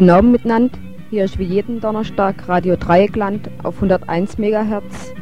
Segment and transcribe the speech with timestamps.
[0.00, 0.78] Guten Abend miteinander.
[1.10, 5.12] Hier ist wie jeden Donnerstag Radio Dreieckland auf 101 MHz.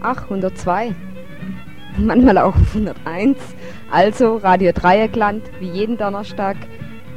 [0.00, 0.96] Ach, 102.
[1.96, 3.38] Manchmal auch auf 101.
[3.88, 6.56] Also Radio Dreieckland wie jeden Donnerstag,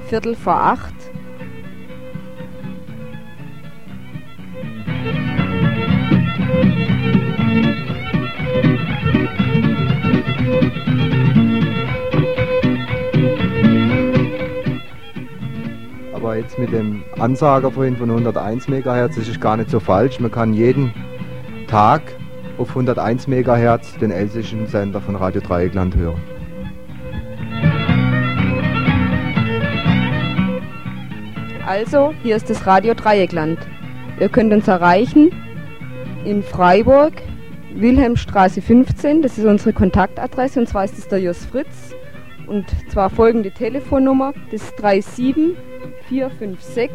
[0.08, 0.94] Viertel vor acht.
[16.68, 20.20] Mit dem Ansager vorhin von 101 MHz, das ist gar nicht so falsch.
[20.20, 20.94] Man kann jeden
[21.68, 22.02] Tag
[22.58, 26.22] auf 101 MHz den elsässischen Sender von Radio Dreieckland hören.
[31.66, 33.60] Also, hier ist das Radio Dreieckland.
[34.20, 35.32] Ihr könnt uns erreichen
[36.26, 37.14] in Freiburg,
[37.76, 41.94] Wilhelmstraße 15, das ist unsere Kontaktadresse und zwar ist es der Jos Fritz.
[42.48, 46.90] Und zwar folgende Telefonnummer, das ist 37456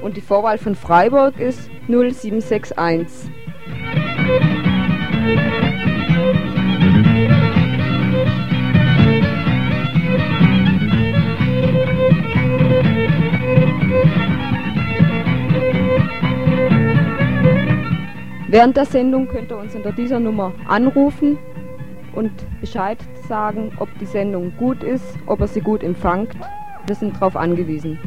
[0.00, 3.32] und die Vorwahl von Freiburg ist 0761.
[18.48, 21.36] Während der Sendung könnt ihr uns unter dieser Nummer anrufen
[22.16, 26.34] und Bescheid sagen, ob die Sendung gut ist, ob ihr sie gut empfangt.
[26.86, 27.98] Wir sind darauf angewiesen.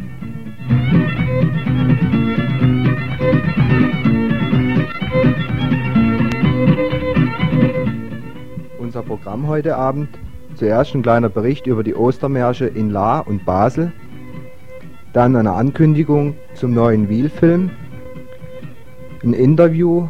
[8.79, 10.09] Unser Programm heute Abend.
[10.55, 13.93] Zuerst ein kleiner Bericht über die Ostermärsche in La und Basel.
[15.13, 17.69] Dann eine Ankündigung zum neuen Wiel-Film.
[19.23, 20.07] Ein Interview,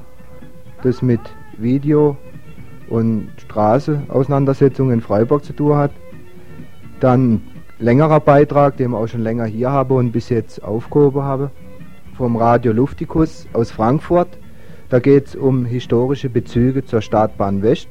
[0.81, 1.19] das mit
[1.57, 2.17] Video
[2.89, 5.91] und Straße-Auseinandersetzungen in Freiburg zu tun hat.
[7.00, 7.41] Dann
[7.79, 11.51] längerer Beitrag, den ich auch schon länger hier habe und bis jetzt aufgehoben habe,
[12.17, 14.38] vom Radio Luftikus aus Frankfurt.
[14.89, 17.89] Da geht es um historische Bezüge zur Stadtbahn West.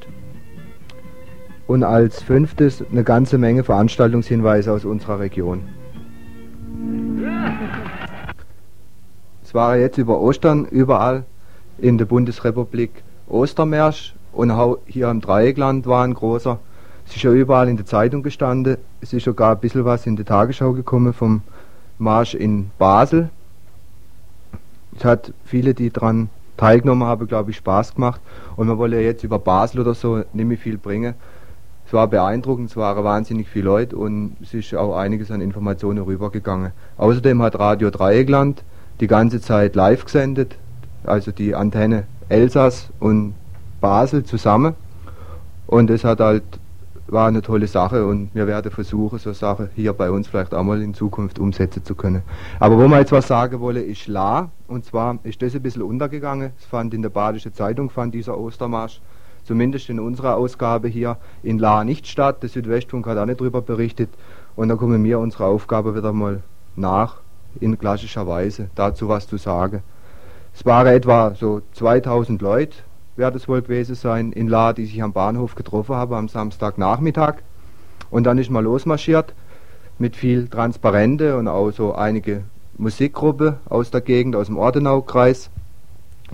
[1.65, 5.61] Und als fünftes eine ganze Menge Veranstaltungshinweise aus unserer Region.
[9.43, 11.25] Es war jetzt über Ostern überall
[11.77, 14.53] in der Bundesrepublik Ostermärsch und
[14.85, 16.59] hier im Dreieckland war ein großer.
[17.07, 18.77] Es ist ja überall in der Zeitung gestanden.
[19.01, 21.41] Es ist sogar ein bisschen was in die Tagesschau gekommen vom
[21.97, 23.29] Marsch in Basel.
[24.95, 28.21] Es hat viele, die daran teilgenommen haben, glaube ich, Spaß gemacht.
[28.55, 31.15] Und man wollte ja jetzt über Basel oder so nicht mehr viel bringen.
[31.87, 36.03] Es war beeindruckend, es waren wahnsinnig viele Leute und es ist auch einiges an Informationen
[36.03, 36.71] rübergegangen.
[36.97, 38.63] Außerdem hat Radio Dreieckland
[38.99, 40.55] die ganze Zeit live gesendet,
[41.03, 43.33] also die Antenne Elsass und
[43.79, 44.75] Basel zusammen.
[45.67, 46.43] Und das hat halt,
[47.07, 50.63] war eine tolle Sache und wir werden versuchen, so Sachen hier bei uns vielleicht auch
[50.63, 52.23] mal in Zukunft umsetzen zu können.
[52.59, 54.49] Aber wo man jetzt was sagen wolle, ist La.
[54.67, 56.51] Und zwar ist das ein bisschen untergegangen.
[56.59, 59.01] Es fand in der Badische Zeitung, fand dieser Ostermarsch,
[59.43, 62.41] zumindest in unserer Ausgabe hier in La nicht statt.
[62.41, 64.09] Der Südwestfunk hat auch nicht darüber berichtet.
[64.55, 66.41] Und da kommen wir unserer Aufgabe wieder mal
[66.75, 67.17] nach,
[67.59, 69.83] in klassischer Weise, dazu was zu sagen.
[70.53, 72.77] Es waren etwa so 2000 Leute,
[73.19, 77.35] wird es wohl gewesen sein, in La, die sich am Bahnhof getroffen haben am Samstagnachmittag.
[78.09, 79.35] Und dann ist man losmarschiert
[79.99, 82.43] mit viel Transparente und auch so einige
[82.77, 85.51] Musikgruppe aus der Gegend, aus dem Ordenaukreis,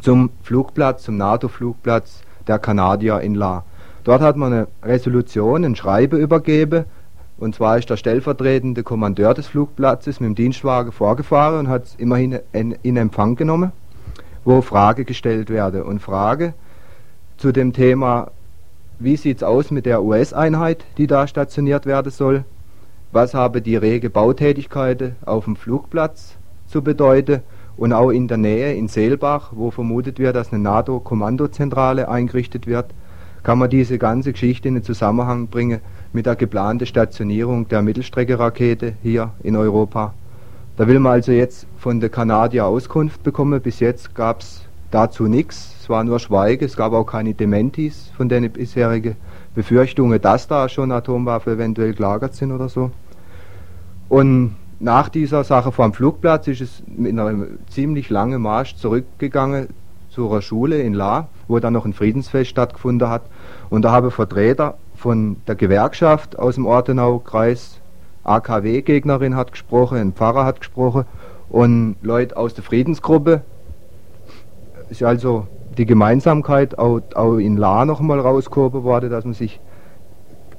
[0.01, 3.65] zum Flugplatz, zum NATO-Flugplatz der Kanadier in La.
[4.03, 6.85] Dort hat man eine Resolution, ein Schreiben übergeben,
[7.37, 11.95] und zwar ist der stellvertretende Kommandeur des Flugplatzes mit dem Dienstwagen vorgefahren und hat es
[11.95, 13.71] immerhin in, in Empfang genommen,
[14.45, 15.83] wo Frage gestellt werde.
[15.83, 16.53] Und Frage
[17.37, 18.31] zu dem Thema,
[18.99, 22.45] wie sieht es aus mit der US-Einheit, die da stationiert werden soll?
[23.11, 26.35] Was habe die rege Bautätigkeit auf dem Flugplatz
[26.67, 27.41] zu bedeuten?
[27.77, 32.85] Und auch in der Nähe, in Seelbach, wo vermutet wird, dass eine NATO-Kommandozentrale eingerichtet wird,
[33.43, 35.81] kann man diese ganze Geschichte in den Zusammenhang bringen
[36.13, 40.13] mit der geplanten Stationierung der Mittelstrecke-Rakete hier in Europa.
[40.77, 43.61] Da will man also jetzt von der Kanadier Auskunft bekommen.
[43.61, 44.61] Bis jetzt gab es
[44.91, 45.74] dazu nichts.
[45.85, 46.65] Es war nur Schweigen.
[46.65, 49.17] Es gab auch keine Dementis von den bisherigen
[49.53, 52.89] Befürchtungen, dass da schon Atomwaffen eventuell gelagert sind oder so.
[54.09, 59.67] Und nach dieser Sache vom Flugplatz ist es mit einem ziemlich langen Marsch zurückgegangen
[60.09, 63.21] zu einer Schule in La, wo dann noch ein Friedensfest stattgefunden hat.
[63.69, 67.79] Und da habe Vertreter von der Gewerkschaft aus dem Ortenau-Kreis,
[68.23, 71.05] AKW-Gegnerin hat gesprochen, ein Pfarrer hat gesprochen
[71.47, 73.41] und Leute aus der Friedensgruppe.
[74.89, 75.47] Ist also
[75.77, 79.59] die Gemeinsamkeit auch, auch in La nochmal rausgehoben worden, dass man sich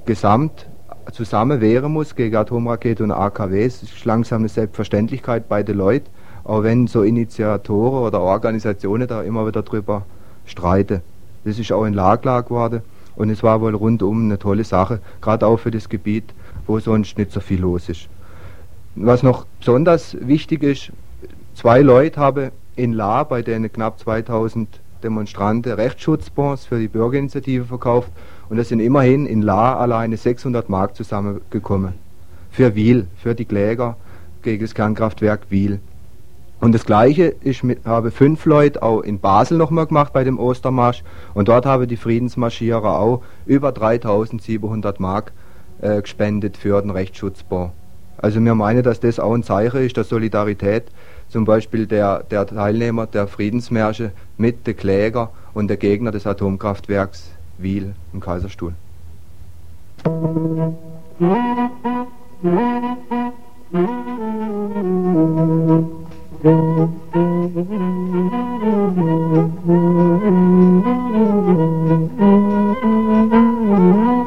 [0.05, 0.69] gesamt
[1.13, 3.83] zusammen wehren muss gegen Atomraketen und AKWs.
[3.83, 6.09] Es ist langsam eine Selbstverständlichkeit bei den Leuten,
[6.45, 10.03] auch wenn so Initiatoren oder Organisationen da immer wieder drüber
[10.45, 11.01] streiten.
[11.45, 12.83] Das ist auch in Laglag geworden
[13.15, 16.35] und es war wohl rundum eine tolle Sache, gerade auch für das Gebiet,
[16.67, 18.09] wo sonst nicht so viel los ist.
[18.97, 20.93] Was noch besonders wichtig ist,
[21.55, 28.11] zwei Leute haben in La bei denen knapp 2000 Demonstranten Rechtsschutzbonds für die Bürgerinitiative verkauft
[28.49, 31.95] und es sind immerhin in La alleine 600 Mark zusammengekommen.
[32.51, 33.97] Für Wiel, für die Kläger
[34.43, 35.81] gegen das Kernkraftwerk Wiel.
[36.61, 41.05] Und das Gleiche ich habe fünf Leute auch in Basel nochmal gemacht bei dem Ostermarsch
[41.35, 45.33] und dort haben die Friedensmarschierer auch über 3700 Mark
[45.83, 47.73] äh, gespendet für den Rechtsschutzbau.
[48.19, 50.85] Also wir meinen, dass das auch ein Zeichen ist der Solidarität,
[51.29, 57.31] zum Beispiel der, der Teilnehmer der Friedensmärsche mit den Kläger und der Gegner des Atomkraftwerks
[57.59, 58.75] Wiel im Kaiserstuhl.
[61.19, 61.25] Die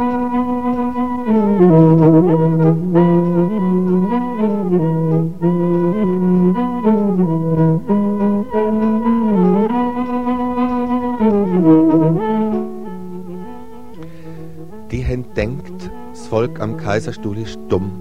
[16.90, 17.92] Kaiserstuhl ist dumm.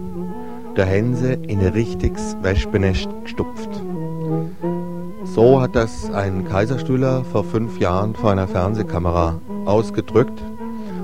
[0.74, 3.68] Der Hänse in ein richtiges Wespenest gestupft.
[5.24, 10.42] So hat das ein Kaiserstühler vor fünf Jahren vor einer Fernsehkamera ausgedrückt.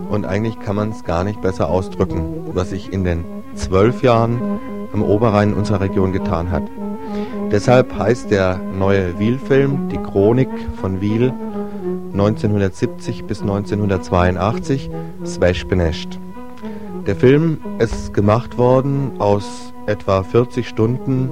[0.08, 3.22] Und eigentlich kann man es gar nicht besser ausdrücken, was sich in den
[3.54, 4.40] zwölf Jahren
[4.94, 6.62] am Oberrhein unserer Region getan hat.
[7.52, 10.48] Deshalb heißt der neue Wiel-Film Die Chronik
[10.80, 11.34] von Wiel
[12.14, 14.88] 1970 bis 1982
[15.22, 16.18] Sveshbenest.
[17.06, 21.30] Der Film ist gemacht worden aus etwa 40 Stunden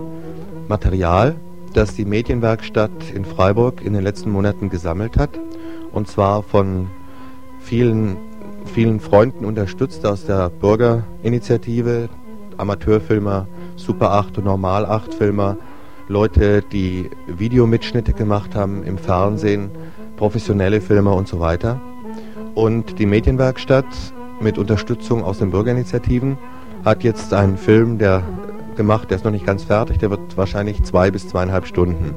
[0.69, 1.37] Material,
[1.73, 5.31] das die Medienwerkstatt in Freiburg in den letzten Monaten gesammelt hat.
[5.91, 6.89] Und zwar von
[7.59, 8.19] vielen,
[8.67, 12.11] vielen Freunden unterstützt aus der Bürgerinitiative,
[12.59, 15.57] Amateurfilmer, Super 8 und Normal 8 Filmer,
[16.07, 19.71] Leute, die Videomitschnitte gemacht haben im Fernsehen,
[20.19, 21.81] professionelle Filmer und so weiter.
[22.55, 23.87] Und die Medienwerkstatt
[24.43, 26.37] mit Unterstützung aus den Bürgerinitiativen
[26.85, 28.23] hat jetzt einen Film, der
[28.77, 32.15] gemacht, der ist noch nicht ganz fertig, der wird wahrscheinlich zwei bis zweieinhalb Stunden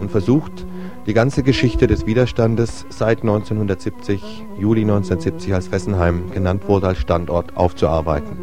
[0.00, 0.66] und versucht
[1.06, 7.56] die ganze Geschichte des Widerstandes seit 1970, Juli 1970, als Fessenheim genannt wurde als Standort
[7.56, 8.36] aufzuarbeiten.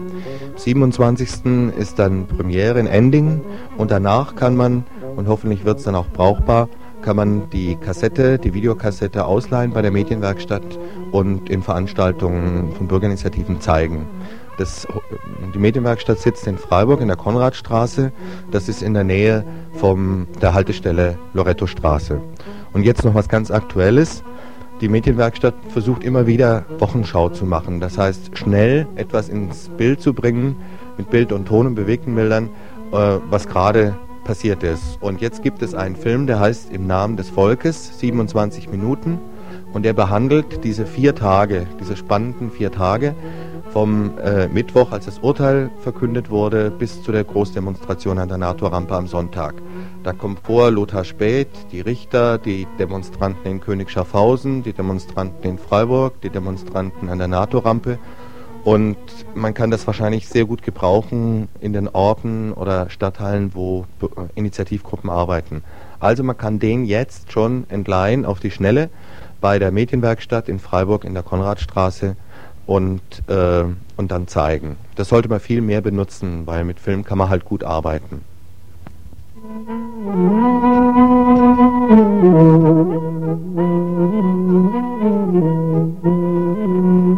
[0.52, 1.74] Am 27.
[1.78, 3.42] ist dann Premiere in Ending
[3.78, 4.84] und danach kann man,
[5.16, 6.68] und hoffentlich wird es dann auch brauchbar,
[7.02, 10.64] kann man die Kassette, die Videokassette ausleihen bei der Medienwerkstatt
[11.12, 14.06] und in Veranstaltungen von Bürgerinitiativen zeigen.
[14.58, 14.86] Das,
[15.54, 18.12] die Medienwerkstatt sitzt in Freiburg in der Konradstraße.
[18.52, 22.20] Das ist in der Nähe von der Haltestelle Loretto-Straße.
[22.74, 24.22] Und jetzt noch was ganz Aktuelles.
[24.82, 27.80] Die Medienwerkstatt versucht immer wieder Wochenschau zu machen.
[27.80, 30.58] Das heißt, schnell etwas ins Bild zu bringen,
[30.98, 32.50] mit Bild und Ton und bewegten Bildern,
[32.92, 34.98] äh, was gerade passiert ist.
[35.02, 39.20] Und jetzt gibt es einen Film, der heißt Im Namen des Volkes, 27 Minuten.
[39.74, 43.14] Und der behandelt diese vier Tage, diese spannenden vier Tage
[43.72, 48.96] vom äh, Mittwoch, als das Urteil verkündet wurde, bis zu der Großdemonstration an der NATO-Rampe
[48.96, 49.56] am Sonntag.
[50.04, 55.58] Da kommt vor Lothar Späth, die Richter, die Demonstranten in König Schaffhausen, die Demonstranten in
[55.58, 58.00] Freiburg, die Demonstranten an der NATO-Rampe.
[58.64, 58.98] Und
[59.36, 63.86] man kann das wahrscheinlich sehr gut gebrauchen in den Orten oder Stadtteilen, wo
[64.36, 65.64] Initiativgruppen arbeiten.
[66.00, 68.90] Also man kann den jetzt schon entleihen auf die Schnelle
[69.42, 72.16] bei der Medienwerkstatt in Freiburg in der Konradstraße
[72.66, 73.64] und, äh,
[73.98, 74.76] und dann zeigen.
[74.96, 78.22] Das sollte man viel mehr benutzen, weil mit Film kann man halt gut arbeiten.
[86.02, 87.09] Wir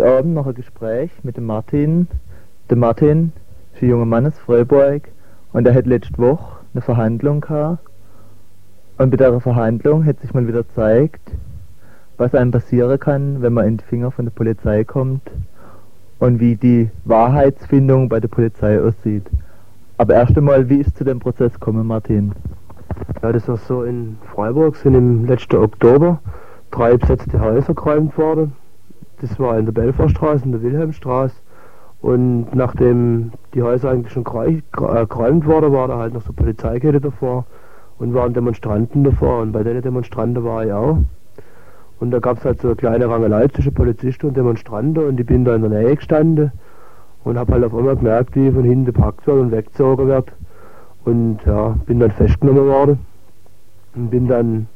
[0.00, 2.08] heute Abend noch ein Gespräch mit dem Martin.
[2.70, 3.32] Der Martin
[3.74, 5.08] ist ein junger Mann aus Freiburg
[5.52, 7.86] und er hat letzte Woche eine Verhandlung gehabt.
[8.96, 11.20] Und bei dieser Verhandlung hat sich mal wieder gezeigt,
[12.16, 15.30] was einem passieren kann, wenn man in die Finger von der Polizei kommt
[16.18, 19.26] und wie die Wahrheitsfindung bei der Polizei aussieht.
[19.98, 22.32] Aber erst einmal, wie ist zu dem Prozess gekommen, Martin?
[23.22, 26.20] Ja, das war so in Freiburg, sind im letzten Oktober
[26.70, 28.54] drei besetzte Häuser geräumt worden.
[29.20, 31.36] Das war in der Belfortstraße, in der Wilhelmstraße.
[32.00, 37.00] Und nachdem die Häuser eigentlich schon äh, geräumt wurden, war da halt noch so Polizeikette
[37.00, 37.44] davor
[37.98, 39.42] und waren Demonstranten davor.
[39.42, 40.98] Und bei den Demonstranten war ich auch.
[42.00, 45.26] Und da gab es halt so eine kleine Rangelei zwischen Polizisten und Demonstranten und ich
[45.26, 46.50] bin da in der Nähe gestanden
[47.24, 50.32] und habe halt auf einmal gemerkt, wie ich von hinten gepackt wird und weggezogen wird.
[51.04, 52.98] Und ja, bin dann festgenommen worden
[53.94, 54.66] und bin dann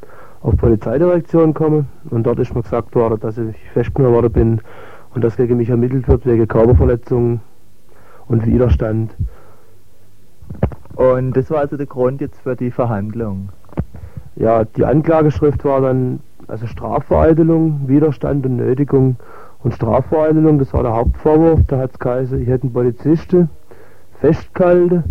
[0.44, 4.60] auf Polizeidirektion gekommen und dort ist mir gesagt worden, dass ich festgenommen worden bin
[5.14, 7.40] und dass gegen mich ermittelt wird wegen Körperverletzung
[8.28, 9.16] und Widerstand.
[10.96, 13.48] Und das war also der Grund jetzt für die Verhandlung?
[14.36, 19.16] Ja, die Anklageschrift war dann also Strafvereitelung, Widerstand und Nötigung.
[19.62, 23.48] Und Strafvereitelung, das war der Hauptvorwurf, da hat es geheißen, ich hätte einen Polizisten
[24.20, 25.04] festgehalten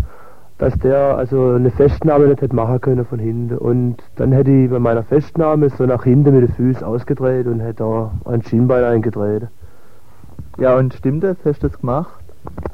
[0.57, 3.57] dass der also eine Festnahme nicht hätte machen können von hinten.
[3.57, 7.59] Und dann hätte ich bei meiner Festnahme so nach hinten mit den Füßen ausgedreht und
[7.59, 9.47] hätte da ein Schienbein eingedreht.
[10.57, 11.37] Ja, und stimmt das?
[11.45, 12.13] Hast du das gemacht?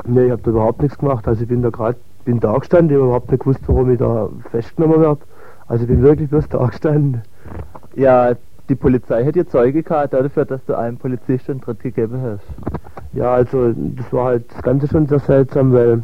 [0.05, 1.27] Nee, ich habe da überhaupt nichts gemacht.
[1.27, 3.98] Also ich bin da gerade bin da gestanden, ich habe überhaupt nicht gewusst, warum ich
[3.98, 5.21] da festgenommen werde.
[5.67, 7.21] Also ich bin wirklich bloß da gestanden.
[7.95, 8.33] Ja,
[8.67, 12.45] die Polizei hätte ja Zeuge gehabt dafür, dass du einem Polizisten einen Tritt gegeben hast.
[13.13, 16.03] Ja, also das war halt das Ganze schon sehr seltsam, weil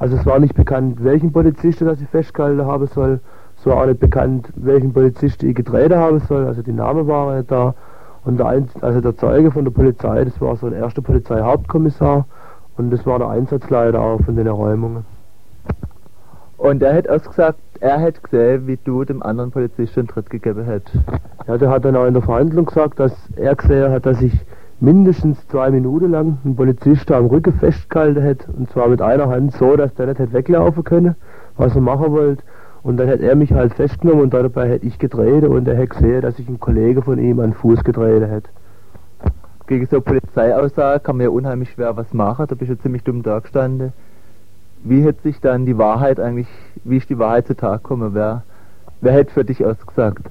[0.00, 3.20] also es war nicht bekannt, welchen Polizisten das ich festgehalten haben soll.
[3.58, 6.46] Es war auch nicht bekannt, welchen Polizisten ich gedreht haben soll.
[6.46, 7.74] Also die Namen waren nicht da.
[8.24, 12.24] Und der, Ein also der Zeuge von der Polizei, das war so ein erster Polizeihauptkommissar.
[12.78, 15.04] Und das war der Einsatzleiter auch von den Räumungen.
[16.56, 20.64] Und er hat gesagt, er hätte gesehen, wie du dem anderen Polizisten einen Tritt gegeben
[20.64, 20.96] hättest.
[21.46, 24.32] Ja, der hat dann auch in der Verhandlung gesagt, dass er gesehen hat, dass ich
[24.80, 29.52] mindestens zwei Minuten lang ein Polizist am Rücken festgehalten hat und zwar mit einer Hand
[29.52, 31.16] so, dass der nicht hätte weglaufen können,
[31.56, 32.42] was er machen wollte.
[32.82, 35.88] Und dann hätte er mich halt festgenommen und dabei hätte ich gedreht und er hätte
[35.88, 38.48] gesehen, dass ich einen Kollege von ihm an Fuß gedreht hätte.
[39.66, 43.22] Gegen so Polizeiaussage kann man ja unheimlich schwer was machen, da bist du ziemlich dumm
[43.22, 43.92] da gestanden.
[44.82, 46.48] Wie hätte sich dann die Wahrheit eigentlich,
[46.84, 48.14] wie ist die Wahrheit zutage gekommen?
[48.14, 48.44] Wer,
[49.02, 50.30] wer hätte für dich ausgesagt?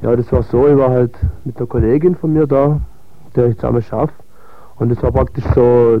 [0.00, 2.80] Ja, das war so, ich war halt mit der Kollegin von mir da,
[3.38, 4.12] der ich zusammen schaffe.
[4.76, 6.00] Und es war praktisch so,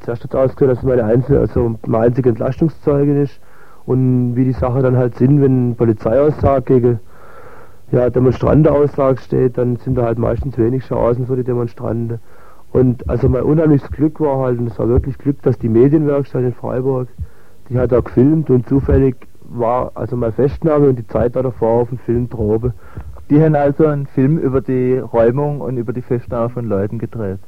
[0.00, 3.38] zuerst hat es ausgesehen, dass meine einzige, also mein einziger Entlastungszeuge ist.
[3.86, 7.00] Und wie die Sache dann halt sind, wenn Polizeiaussage gegen
[7.92, 12.18] ja, Demonstrantenaussage steht, dann sind da halt meistens wenig Chancen für die Demonstranten.
[12.72, 16.42] Und also mein unheimliches Glück war halt, und es war wirklich Glück, dass die Medienwerkstatt
[16.42, 17.08] in Freiburg,
[17.68, 21.82] die hat da gefilmt und zufällig war also meine Festnahme und die Zeit da davor
[21.82, 22.74] auf dem Film Drobe.
[23.30, 27.38] Die haben also einen Film über die Räumung und über die Festnahme von Leuten gedreht.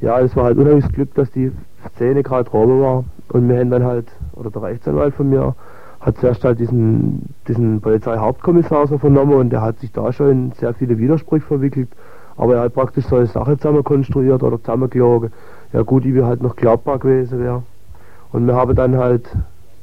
[0.00, 1.50] Ja, es war halt unheimliches Glück, dass die
[1.94, 3.04] Szene gerade Räume war.
[3.30, 5.56] Und wir haben dann halt, oder der Rechtsanwalt von mir,
[6.00, 10.52] hat zuerst halt diesen, diesen Polizeihauptkommissar so vernommen und der hat sich da schon in
[10.52, 11.88] sehr viele Widersprüche verwickelt.
[12.36, 15.32] Aber er hat praktisch so eine Sache zusammen konstruiert oder zusammengelogen.
[15.72, 17.64] Ja gut, die wir halt noch glaubbar gewesen wäre.
[18.30, 19.28] Und wir haben dann halt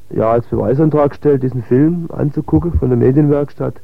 [0.09, 3.75] ja als Beweisantrag gestellt, diesen Film anzugucken von der Medienwerkstatt.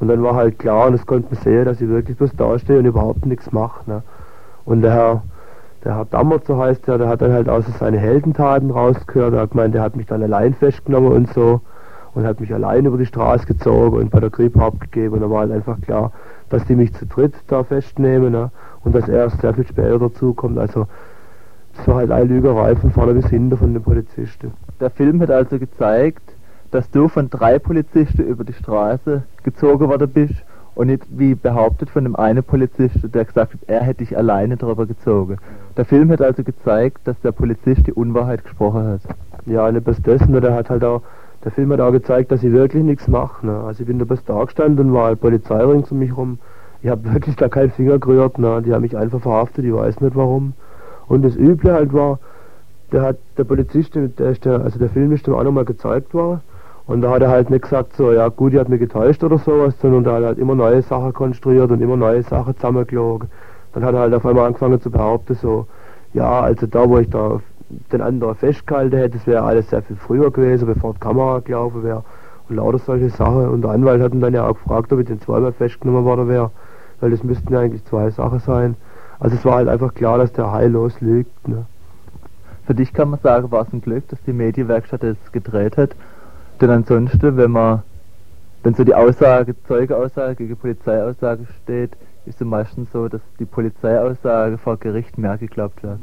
[0.00, 2.78] Und dann war halt klar, und das konnte man sehen, dass ich wirklich bloß dastehe
[2.78, 3.88] und überhaupt nichts mache.
[3.88, 4.02] Ne?
[4.64, 5.22] Und der Herr,
[5.84, 9.34] der Herr Dammer, so heißt der, der hat dann halt außer seine Heldentaten rausgehört.
[9.34, 11.60] Er hat gemeint, der hat mich dann allein festgenommen und so
[12.14, 15.14] und hat mich allein über die Straße gezogen und bei der Grippe abgegeben.
[15.14, 16.12] Und da war halt einfach klar,
[16.48, 18.50] dass die mich zu dritt da festnehmen ne?
[18.84, 20.58] und dass er erst sehr viel später dazukommt.
[20.58, 20.86] Also
[21.76, 24.52] das war halt eine Lügerei von vorne bis hinten von den Polizisten.
[24.80, 26.22] Der Film hat also gezeigt,
[26.70, 30.34] dass du von drei Polizisten über die Straße gezogen worden bist
[30.74, 34.56] und nicht wie behauptet von dem einen Polizisten, der gesagt hat, er hätte dich alleine
[34.56, 35.38] darüber gezogen.
[35.76, 39.00] Der Film hat also gezeigt, dass der Polizist die Unwahrheit gesprochen hat.
[39.46, 41.02] Ja, nicht bloß das, der hat halt auch,
[41.44, 43.46] der Film hat auch gezeigt, dass ich wirklich nichts mache.
[43.46, 43.60] Ne?
[43.60, 46.38] Also ich bin da bis da gestanden und war halt Polizei rings um mich rum.
[46.82, 48.62] Ich habe wirklich da keinen Finger gerührt, ne?
[48.64, 50.52] die haben mich einfach verhaftet, ich weiß nicht warum.
[51.08, 52.20] Und das Üble halt war,
[52.92, 56.42] der hat der Polizist, der, der also der Film ist dem auch nochmal gezeigt war,
[56.90, 59.38] und da hat er halt nicht gesagt, so, ja gut, ihr hat mich getäuscht oder
[59.38, 63.28] sowas, sondern da hat er halt immer neue Sachen konstruiert und immer neue Sachen zusammengelogen.
[63.72, 65.68] Dann hat er halt auf einmal angefangen zu behaupten, so,
[66.14, 67.38] ja, also da, wo ich da
[67.92, 71.84] den anderen festgehalten hätte, das wäre alles sehr viel früher gewesen, bevor die Kamera gelaufen
[71.84, 72.02] wäre.
[72.48, 73.48] Und lauter solche Sachen.
[73.50, 76.28] Und der Anwalt hat ihn dann ja auch gefragt, ob ich den zweimal festgenommen worden
[76.28, 76.50] wäre,
[76.98, 78.74] weil das müssten ja eigentlich zwei Sachen sein.
[79.20, 81.46] Also es war halt einfach klar, dass der heillos lügt.
[81.46, 81.66] Ne?
[82.66, 85.90] Für dich kann man sagen, war es ein Glück, dass die Medienwerkstatt das gedreht hat
[86.60, 87.82] denn ansonsten, wenn man,
[88.62, 94.58] wenn so die Aussage, Zeugeaussage gegen Polizeiaussage steht, ist es meistens so, dass die Polizeiaussage
[94.58, 96.00] vor Gericht mehr geglaubt wird.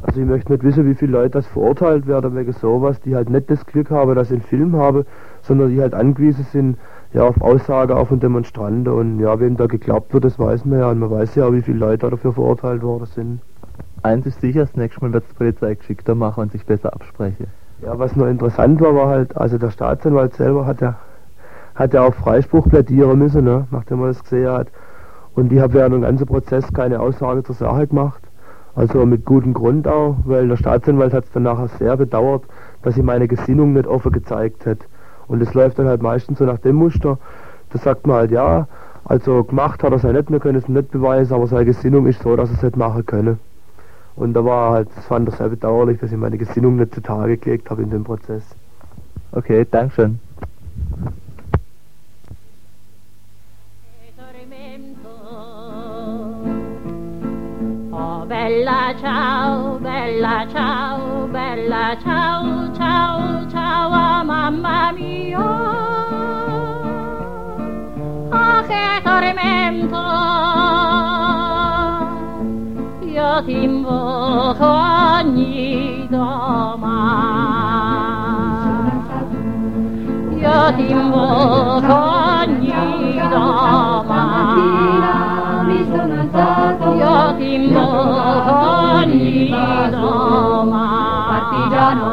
[0.00, 3.30] Also ich möchte nicht wissen, wie viele Leute das verurteilt werden wegen sowas, die halt
[3.30, 5.04] nicht das Glück haben, dass sie einen Film haben,
[5.42, 6.78] sondern die halt angewiesen sind
[7.12, 10.78] ja, auf Aussage auch von Demonstranten und ja, wem da geglaubt wird, das weiß man
[10.78, 13.40] ja und man weiß ja, wie viele Leute dafür verurteilt worden sind.
[14.02, 17.46] Eins ist sicher, das nächste Mal wird die Polizei geschickter machen und sich besser absprechen.
[17.80, 20.96] Ja, was noch interessant war, war halt, also der Staatsanwalt selber hat ja,
[21.76, 24.68] hat ja auf Freispruch plädieren müssen, ne, nachdem er das gesehen hat.
[25.34, 28.20] Und die haben während dem ganzen Prozess keine Aussage zur Sache gemacht.
[28.74, 32.42] Also mit gutem Grund auch, weil der Staatsanwalt hat es dann nachher sehr bedauert,
[32.82, 34.78] dass sie meine Gesinnung nicht offen gezeigt hat.
[35.28, 37.18] Und es läuft dann halt meistens so nach dem Muster,
[37.70, 38.66] da sagt man halt, ja,
[39.04, 42.06] also gemacht hat er es ja nicht, wir können es nicht beweisen, aber seine Gesinnung
[42.06, 43.38] ist so, dass er es nicht machen könne.
[44.18, 47.36] Und da war halt, das fand er sehr bedauerlich, dass ich meine Gesinnung nicht zutage
[47.36, 48.42] gelegt habe in dem Prozess.
[49.30, 50.18] Okay, Dankeschön.
[57.92, 65.38] Oh, bella ciao, bella ciao, bella ciao, ciao, ciao, mamma mia.
[68.32, 69.96] Oh, che tormento,
[73.42, 75.28] tym ochani
[76.10, 76.98] doma.
[80.42, 82.72] Ja tym ochani
[83.30, 84.22] doma.
[86.98, 89.50] Ja tym ochani
[89.92, 90.84] doma.
[91.28, 92.10] Partigiano,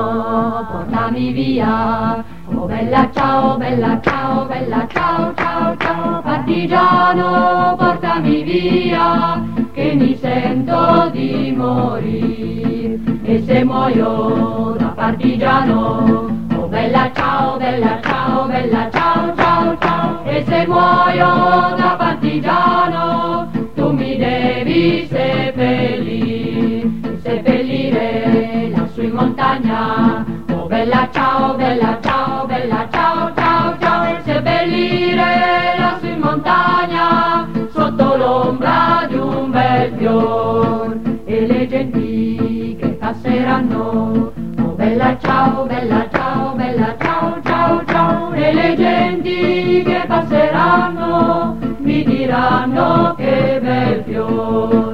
[0.71, 2.34] portami via.
[2.47, 6.21] Oh bella ciao, bella ciao, bella ciao, ciao, ciao.
[6.21, 12.99] Partigiano, portami via, che mi sento di morire.
[13.23, 20.23] E se muoio da partigiano, oh bella ciao, bella ciao, bella ciao, ciao, ciao.
[20.25, 26.87] E se muoio da partigiano, tu mi devi seppellire,
[27.23, 30.44] seppellire lassù in montagna.
[30.67, 34.17] Bella ciao, bella ciao, bella ciao, ciao, ciao.
[34.17, 40.97] E seppellire lassù in montagna, sotto l'ombra di un bel fior.
[41.25, 48.31] E le genti che passeranno, oh bella ciao, bella ciao, bella ciao, ciao, ciao.
[48.33, 54.84] E le genti che passeranno mi diranno che bel fior.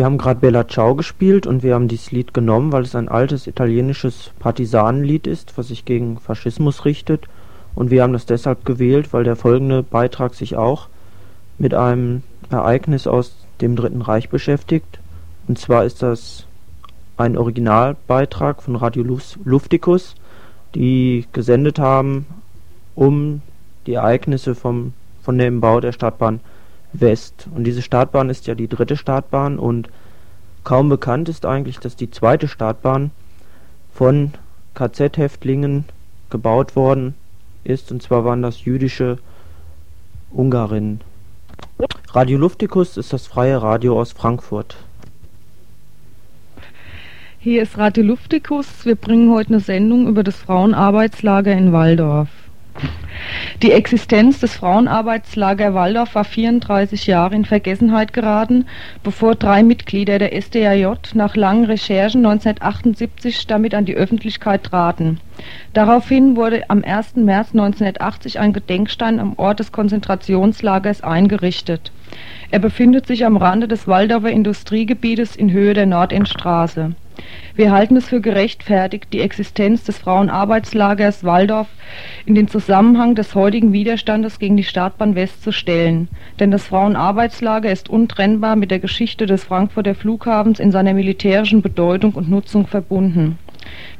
[0.00, 3.10] Wir haben gerade Bella Ciao gespielt und wir haben dieses Lied genommen, weil es ein
[3.10, 7.26] altes italienisches Partisanenlied ist, was sich gegen Faschismus richtet.
[7.74, 10.88] Und wir haben das deshalb gewählt, weil der folgende Beitrag sich auch
[11.58, 15.00] mit einem Ereignis aus dem Dritten Reich beschäftigt.
[15.46, 16.46] Und zwar ist das
[17.18, 19.04] ein Originalbeitrag von Radio
[19.44, 20.14] Lufticus,
[20.74, 22.24] die gesendet haben,
[22.94, 23.42] um
[23.86, 26.40] die Ereignisse vom, von dem Bau der Stadtbahn
[26.92, 27.46] West.
[27.54, 29.88] Und diese Startbahn ist ja die dritte Startbahn und
[30.64, 33.10] kaum bekannt ist eigentlich, dass die zweite Startbahn
[33.92, 34.32] von
[34.74, 35.84] KZ-Häftlingen
[36.30, 37.14] gebaut worden
[37.64, 37.92] ist.
[37.92, 39.18] Und zwar waren das jüdische
[40.30, 41.00] Ungarinnen.
[42.12, 44.76] Radio Luftikus ist das freie Radio aus Frankfurt.
[47.38, 48.84] Hier ist Radio Luftikus.
[48.84, 52.28] Wir bringen heute eine Sendung über das Frauenarbeitslager in Waldorf.
[53.62, 58.66] Die Existenz des Frauenarbeitslager Waldorf war 34 Jahre in Vergessenheit geraten,
[59.02, 65.20] bevor drei Mitglieder der SDAJ nach langen Recherchen 1978 damit an die Öffentlichkeit traten.
[65.74, 67.16] Daraufhin wurde am 1.
[67.16, 71.92] März 1980 ein Gedenkstein am Ort des Konzentrationslagers eingerichtet.
[72.50, 76.94] Er befindet sich am Rande des Waldorfer Industriegebietes in Höhe der Nordendstraße.
[77.54, 81.68] Wir halten es für gerechtfertigt, die Existenz des Frauenarbeitslagers Waldorf
[82.24, 87.70] in den Zusammenhang des heutigen Widerstandes gegen die Startbahn West zu stellen, denn das Frauenarbeitslager
[87.70, 93.38] ist untrennbar mit der Geschichte des Frankfurter Flughafens in seiner militärischen Bedeutung und Nutzung verbunden.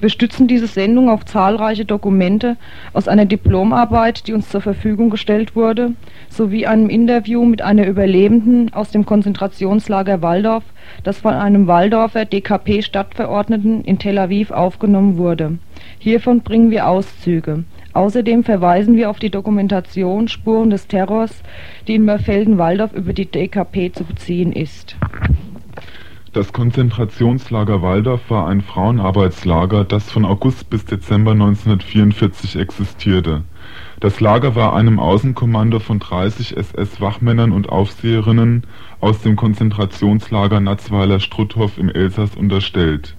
[0.01, 2.57] Wir stützen diese Sendung auf zahlreiche Dokumente
[2.93, 5.93] aus einer Diplomarbeit, die uns zur Verfügung gestellt wurde,
[6.29, 10.65] sowie einem Interview mit einer Überlebenden aus dem Konzentrationslager Waldorf,
[11.05, 15.59] das von einem Waldorfer DKP-Stadtverordneten in Tel Aviv aufgenommen wurde.
[15.99, 17.65] Hiervon bringen wir Auszüge.
[17.93, 21.43] Außerdem verweisen wir auf die Dokumentation Spuren des Terrors,
[21.89, 24.97] die in Mörfelden-Walldorf über die DKP zu beziehen ist.
[26.33, 33.43] Das Konzentrationslager Waldorf war ein Frauenarbeitslager, das von August bis Dezember 1944 existierte.
[33.99, 38.62] Das Lager war einem Außenkommando von 30 SS-Wachmännern und Aufseherinnen
[39.01, 43.16] aus dem Konzentrationslager Natzweiler-Struthof im Elsass unterstellt.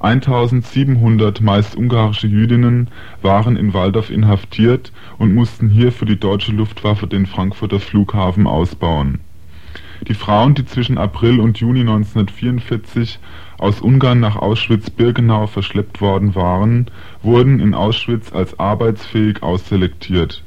[0.00, 2.88] 1700 meist ungarische Jüdinnen
[3.22, 9.20] waren in Waldorf inhaftiert und mussten hier für die deutsche Luftwaffe den Frankfurter Flughafen ausbauen
[10.08, 13.18] die Frauen, die zwischen April und Juni 1944
[13.58, 16.86] aus Ungarn nach Auschwitz-Birkenau verschleppt worden waren,
[17.22, 20.42] wurden in Auschwitz als arbeitsfähig ausselektiert.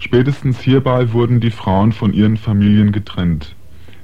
[0.00, 3.54] Spätestens hierbei wurden die Frauen von ihren Familien getrennt.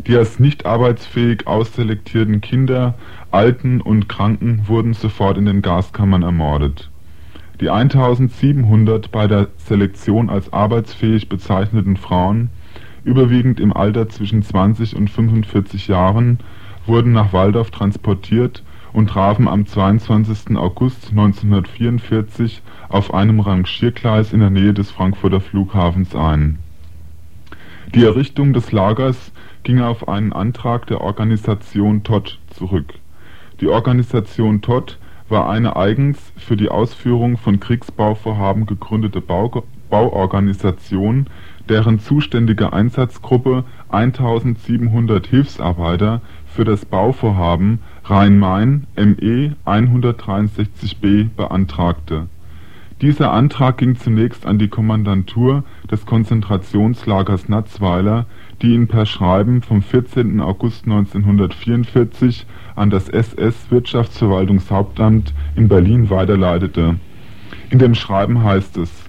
[0.06, 2.94] Die als nicht arbeitsfähig ausselektierten Kinder,
[3.30, 6.90] Alten und Kranken wurden sofort in den Gaskammern ermordet.
[7.60, 12.50] Die 1700 bei der Selektion als arbeitsfähig bezeichneten Frauen
[13.04, 16.38] überwiegend im Alter zwischen 20 und 45 Jahren,
[16.86, 18.62] wurden nach Walldorf transportiert
[18.92, 20.56] und trafen am 22.
[20.56, 26.58] August 1944 auf einem Rangiergleis in der Nähe des Frankfurter Flughafens ein.
[27.94, 32.94] Die Errichtung des Lagers ging auf einen Antrag der Organisation Todt zurück.
[33.60, 41.26] Die Organisation Todt war eine eigens für die Ausführung von Kriegsbauvorhaben gegründete Bauorganisation
[41.68, 52.28] deren zuständige Einsatzgruppe 1700 Hilfsarbeiter für das Bauvorhaben Rhein-Main ME 163b beantragte.
[53.00, 58.26] Dieser Antrag ging zunächst an die Kommandantur des Konzentrationslagers Natzweiler,
[58.62, 60.40] die ihn per Schreiben vom 14.
[60.40, 62.46] August 1944
[62.76, 67.00] an das SS-Wirtschaftsverwaltungshauptamt in Berlin weiterleitete.
[67.70, 69.03] In dem Schreiben heißt es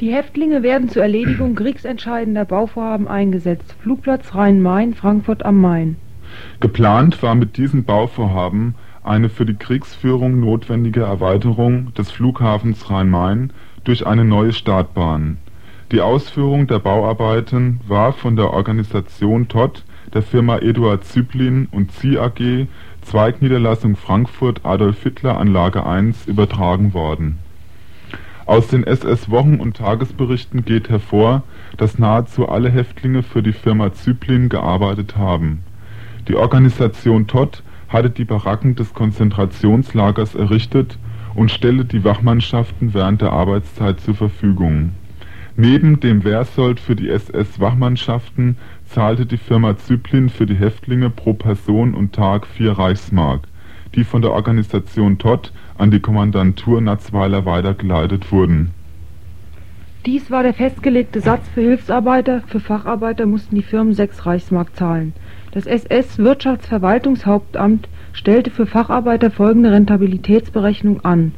[0.00, 3.74] die Häftlinge werden zur Erledigung kriegsentscheidender Bauvorhaben eingesetzt.
[3.80, 5.96] Flugplatz Rhein-Main, Frankfurt am Main.
[6.60, 13.52] Geplant war mit diesem Bauvorhaben eine für die Kriegsführung notwendige Erweiterung des Flughafens Rhein-Main
[13.84, 15.38] durch eine neue Startbahn.
[15.90, 19.84] Die Ausführung der Bauarbeiten war von der Organisation Todt
[20.14, 22.66] der Firma Eduard Züblin und Zieh AG,
[23.02, 27.38] Zweigniederlassung Frankfurt Adolf Hitler Anlage 1 übertragen worden
[28.48, 31.42] aus den SS-Wochen und Tagesberichten geht hervor,
[31.76, 35.60] dass nahezu alle Häftlinge für die Firma Züblin gearbeitet haben.
[36.28, 40.98] Die Organisation Todt hatte die Baracken des Konzentrationslagers errichtet
[41.34, 44.92] und stellte die Wachmannschaften während der Arbeitszeit zur Verfügung.
[45.56, 48.56] Neben dem Wehrsold für die SS-Wachmannschaften
[48.86, 53.42] zahlte die Firma Züblin für die Häftlinge pro Person und Tag vier Reichsmark,
[53.94, 58.70] die von der Organisation Todt an die Kommandantur Natzweiler weitergeleitet wurden.
[60.06, 65.12] Dies war der festgelegte Satz für Hilfsarbeiter, für Facharbeiter mussten die Firmen sechs Reichsmark zahlen.
[65.52, 71.32] Das SS-Wirtschaftsverwaltungshauptamt stellte für Facharbeiter folgende Rentabilitätsberechnung an.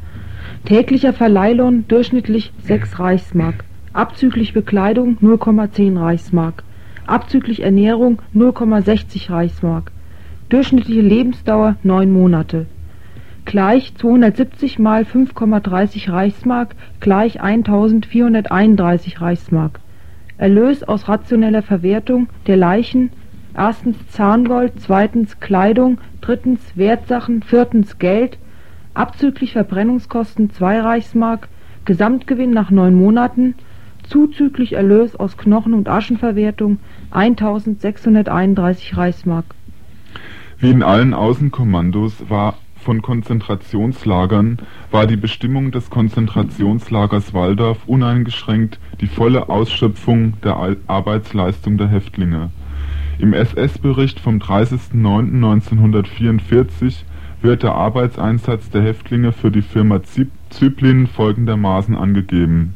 [0.64, 6.64] Täglicher Verleihlohn durchschnittlich 6 Reichsmark, abzüglich Bekleidung 0,10 Reichsmark,
[7.06, 9.92] abzüglich Ernährung 0,60 Reichsmark,
[10.48, 12.66] durchschnittliche Lebensdauer 9 Monate
[13.44, 19.80] gleich 270 mal 5,30 Reichsmark gleich 1431 Reichsmark.
[20.38, 23.10] Erlös aus rationeller Verwertung der Leichen
[23.54, 28.38] erstens Zahngold, zweitens Kleidung, drittens Wertsachen, viertens Geld,
[28.94, 31.48] abzüglich Verbrennungskosten 2 Reichsmark,
[31.84, 33.54] Gesamtgewinn nach neun Monaten,
[34.08, 36.78] zuzüglich Erlös aus Knochen- und Aschenverwertung
[37.10, 39.44] 1631 Reichsmark.
[40.58, 44.58] Wie in allen Außenkommandos war von Konzentrationslagern
[44.90, 52.50] war die Bestimmung des Konzentrationslagers Walldorf uneingeschränkt die volle Ausschöpfung der Arbeitsleistung der Häftlinge.
[53.18, 57.04] Im SS-Bericht vom 30.09.1944
[57.42, 60.00] wird der Arbeitseinsatz der Häftlinge für die Firma
[60.50, 62.74] Züblin folgendermaßen angegeben: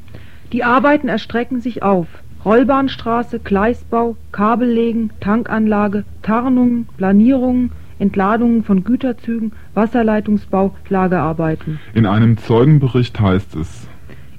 [0.53, 2.07] Die Arbeiten erstrecken sich auf
[2.45, 7.73] Rollbahnstraße, Gleisbau, Kabellegen, Tankanlage, Tarnungen, Planierungen
[8.05, 11.81] Entladungen von Güterzügen, Wasserleitungsbau, Lagerarbeiten.
[11.95, 13.89] In einem Zeugenbericht heißt es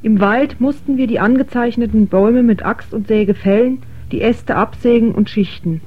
[0.04, 3.80] Im Wald mussten wir die angezeichneten Bäume mit Axt und Säge fällen,
[4.12, 5.82] die Äste absägen und schichten.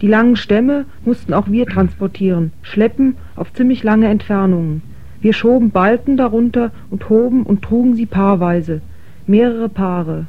[0.00, 4.82] Die langen Stämme mussten auch wir transportieren, schleppen auf ziemlich lange Entfernungen.
[5.20, 8.80] Wir schoben Balken darunter und hoben und trugen sie paarweise,
[9.28, 10.26] mehrere Paare.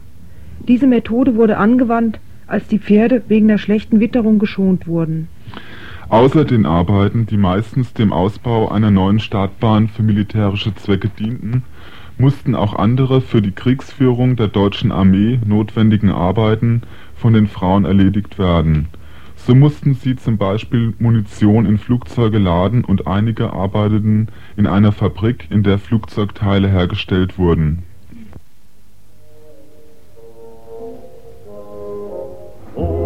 [0.67, 5.29] Diese Methode wurde angewandt, als die Pferde wegen der schlechten Witterung geschont wurden.
[6.11, 11.63] Außer den Arbeiten, die meistens dem Ausbau einer neuen Startbahn für militärische Zwecke dienten,
[12.17, 16.81] mussten auch andere für die Kriegsführung der deutschen Armee notwendigen Arbeiten
[17.15, 18.89] von den Frauen erledigt werden.
[19.37, 25.47] So mussten sie zum Beispiel Munition in Flugzeuge laden und einige arbeiteten in einer Fabrik,
[25.49, 27.83] in der Flugzeugteile hergestellt wurden.
[32.75, 33.00] Wohin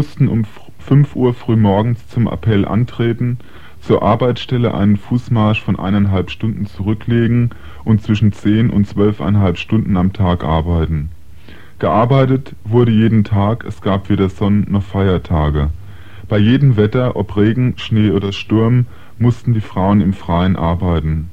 [0.00, 0.44] mussten um
[0.78, 3.36] 5 Uhr frühmorgens zum Appell antreten,
[3.82, 7.50] zur Arbeitsstelle einen Fußmarsch von eineinhalb Stunden zurücklegen
[7.84, 11.10] und zwischen 10 und zwölfeinhalb Stunden am Tag arbeiten.
[11.80, 15.68] Gearbeitet wurde jeden Tag, es gab weder Sonn- noch Feiertage.
[16.30, 18.86] Bei jedem Wetter, ob Regen, Schnee oder Sturm,
[19.18, 21.28] mussten die Frauen im Freien arbeiten.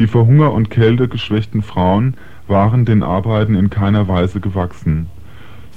[0.00, 2.14] Die vor Hunger und Kälte geschwächten Frauen
[2.48, 5.06] waren den Arbeiten in keiner Weise gewachsen.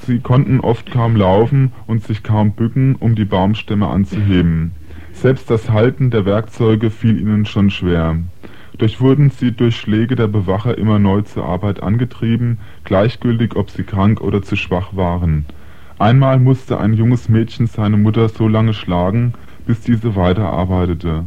[0.06, 4.72] Sie konnten oft kaum laufen und sich kaum bücken, um die Baumstämme anzuheben.
[5.14, 8.18] Selbst das Halten der Werkzeuge fiel ihnen schon schwer.
[8.78, 13.84] Doch wurden sie durch Schläge der Bewacher immer neu zur Arbeit angetrieben, gleichgültig ob sie
[13.84, 15.46] krank oder zu schwach waren.
[16.00, 19.34] Einmal musste ein junges Mädchen seine Mutter so lange schlagen,
[19.66, 21.26] bis diese weiterarbeitete.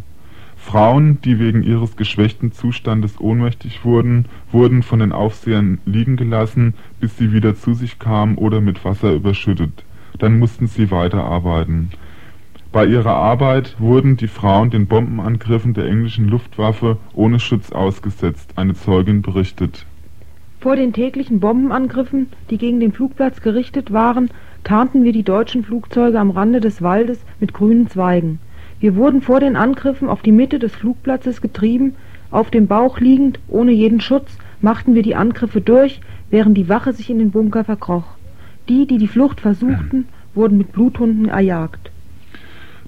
[0.67, 7.17] Frauen, die wegen ihres geschwächten Zustandes ohnmächtig wurden, wurden von den Aufsehern liegen gelassen, bis
[7.17, 9.85] sie wieder zu sich kamen oder mit Wasser überschüttet.
[10.19, 11.91] Dann mussten sie weiterarbeiten.
[12.73, 18.75] Bei ihrer Arbeit wurden die Frauen den Bombenangriffen der englischen Luftwaffe ohne Schutz ausgesetzt, eine
[18.75, 19.87] Zeugin berichtet.
[20.59, 24.31] Vor den täglichen Bombenangriffen, die gegen den Flugplatz gerichtet waren,
[24.65, 28.41] tarnten wir die deutschen Flugzeuge am Rande des Waldes mit grünen Zweigen.
[28.81, 31.95] Wir wurden vor den Angriffen auf die Mitte des Flugplatzes getrieben,
[32.31, 36.93] auf dem Bauch liegend, ohne jeden Schutz, machten wir die Angriffe durch, während die Wache
[36.93, 38.05] sich in den Bunker verkroch.
[38.69, 41.91] Die, die die Flucht versuchten, wurden mit Bluthunden erjagt.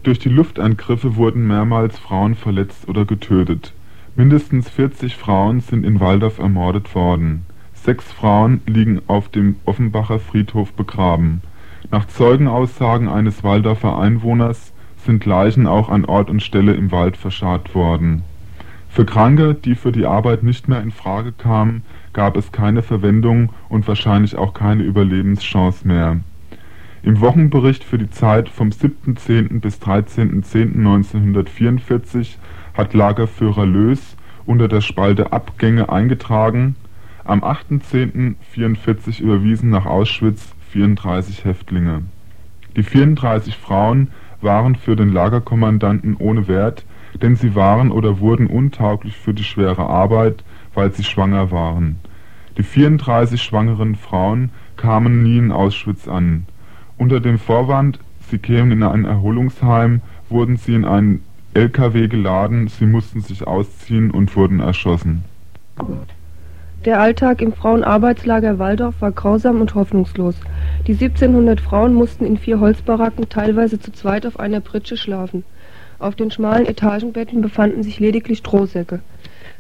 [0.03, 3.73] Durch die Luftangriffe wurden mehrmals Frauen verletzt oder getötet.
[4.17, 7.45] Mindestens 40 Frauen sind in Waldorf ermordet worden.
[7.75, 11.41] Sechs Frauen liegen auf dem Offenbacher Friedhof begraben.
[11.91, 14.73] Nach Zeugenaussagen eines Waldorfer Einwohners
[15.09, 18.25] sind Leichen auch an Ort und Stelle im Wald verscharrt worden.
[18.91, 23.55] Für Kranke, die für die Arbeit nicht mehr in Frage kamen, gab es keine Verwendung
[23.71, 26.19] und wahrscheinlich auch keine Überlebenschance mehr.
[27.03, 29.61] Im Wochenbericht für die Zeit vom 7.10.
[29.61, 32.37] bis 13.10.1944
[32.75, 36.77] hat Lagerführer Löß unter der Spalte Abgänge eingetragen,
[37.25, 42.03] am 8.10.44 überwiesen nach Auschwitz 34 Häftlinge.
[42.77, 44.09] Die 34 Frauen
[44.41, 46.85] waren für den Lagerkommandanten ohne Wert,
[47.21, 51.97] denn sie waren oder wurden untauglich für die schwere Arbeit, weil sie schwanger waren.
[52.57, 56.47] Die 34 schwangeren Frauen kamen nie in Auschwitz an.
[56.97, 61.23] Unter dem Vorwand, sie kämen in ein Erholungsheim, wurden sie in einen
[61.55, 65.25] LKW geladen, sie mussten sich ausziehen und wurden erschossen.
[66.85, 70.37] Der Alltag im Frauenarbeitslager Waldorf war grausam und hoffnungslos.
[70.87, 75.43] Die 1700 Frauen mussten in vier Holzbaracken teilweise zu zweit auf einer Pritsche schlafen.
[75.99, 79.01] Auf den schmalen Etagenbetten befanden sich lediglich Strohsäcke.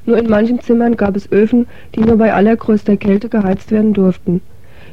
[0.07, 4.41] Nur in manchen Zimmern gab es Öfen, die nur bei allergrößter Kälte geheizt werden durften.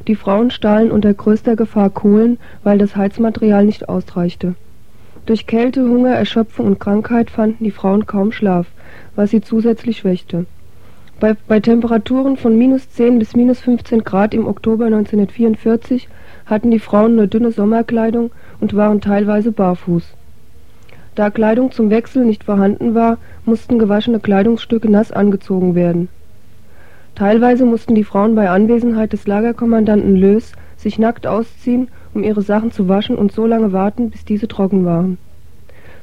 [0.08, 4.56] Die Frauen stahlen unter größter Gefahr Kohlen, weil das Heizmaterial nicht ausreichte.
[5.26, 8.66] Durch Kälte, Hunger, Erschöpfung und Krankheit fanden die Frauen kaum Schlaf,
[9.14, 10.46] was sie zusätzlich schwächte.
[11.18, 16.08] Bei, bei Temperaturen von minus 10 bis minus 15 Grad im Oktober 1944
[16.44, 20.14] hatten die Frauen nur dünne Sommerkleidung und waren teilweise barfuß.
[21.14, 26.08] Da Kleidung zum Wechsel nicht vorhanden war, mussten gewaschene Kleidungsstücke nass angezogen werden.
[27.14, 32.72] Teilweise mussten die Frauen bei Anwesenheit des Lagerkommandanten Löß sich nackt ausziehen, um ihre Sachen
[32.72, 35.16] zu waschen und so lange warten, bis diese trocken waren.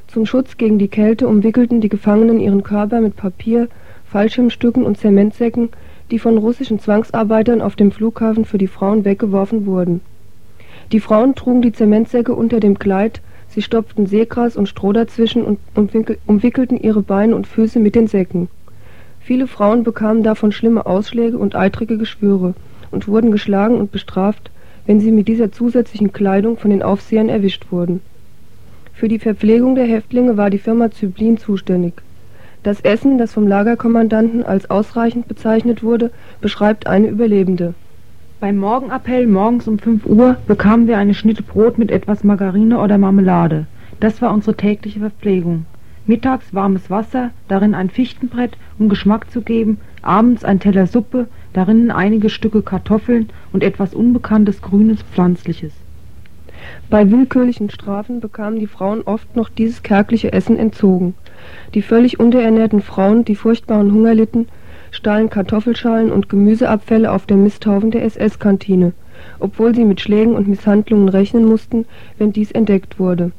[0.08, 3.68] Zum Schutz gegen die Kälte umwickelten die Gefangenen ihren Körper mit Papier,
[4.14, 5.70] Fallschirmstücken und Zementsäcken,
[6.12, 10.02] die von russischen Zwangsarbeitern auf dem Flughafen für die Frauen weggeworfen wurden.
[10.92, 15.58] Die Frauen trugen die Zementsäcke unter dem Kleid, sie stopften Seegras und Stroh dazwischen und
[16.26, 18.46] umwickelten ihre Beine und Füße mit den Säcken.
[19.18, 22.54] Viele Frauen bekamen davon schlimme Ausschläge und eitrige Geschwüre
[22.92, 24.52] und wurden geschlagen und bestraft,
[24.86, 28.00] wenn sie mit dieser zusätzlichen Kleidung von den Aufsehern erwischt wurden.
[28.92, 31.94] Für die Verpflegung der Häftlinge war die Firma Zyblin zuständig.
[32.64, 37.74] Das Essen, das vom Lagerkommandanten als ausreichend bezeichnet wurde, beschreibt eine Überlebende.
[38.40, 42.96] Beim Morgenappell morgens um 5 Uhr bekamen wir eine Schnitte Brot mit etwas Margarine oder
[42.96, 43.66] Marmelade.
[44.00, 45.66] Das war unsere tägliche Verpflegung.
[46.06, 51.90] Mittags warmes Wasser, darin ein Fichtenbrett, um Geschmack zu geben, abends ein Teller Suppe, darin
[51.90, 55.74] einige Stücke Kartoffeln und etwas unbekanntes grünes Pflanzliches.
[56.88, 61.14] Bei willkürlichen Strafen bekamen die Frauen oft noch dieses kärgliche Essen entzogen.
[61.74, 64.48] Die völlig unterernährten Frauen, die furchtbaren Hunger litten,
[64.90, 68.92] stahlen Kartoffelschalen und Gemüseabfälle auf der Misthaufen der SS-Kantine,
[69.40, 71.86] obwohl sie mit Schlägen und Misshandlungen rechnen mussten,
[72.18, 73.32] wenn dies entdeckt wurde.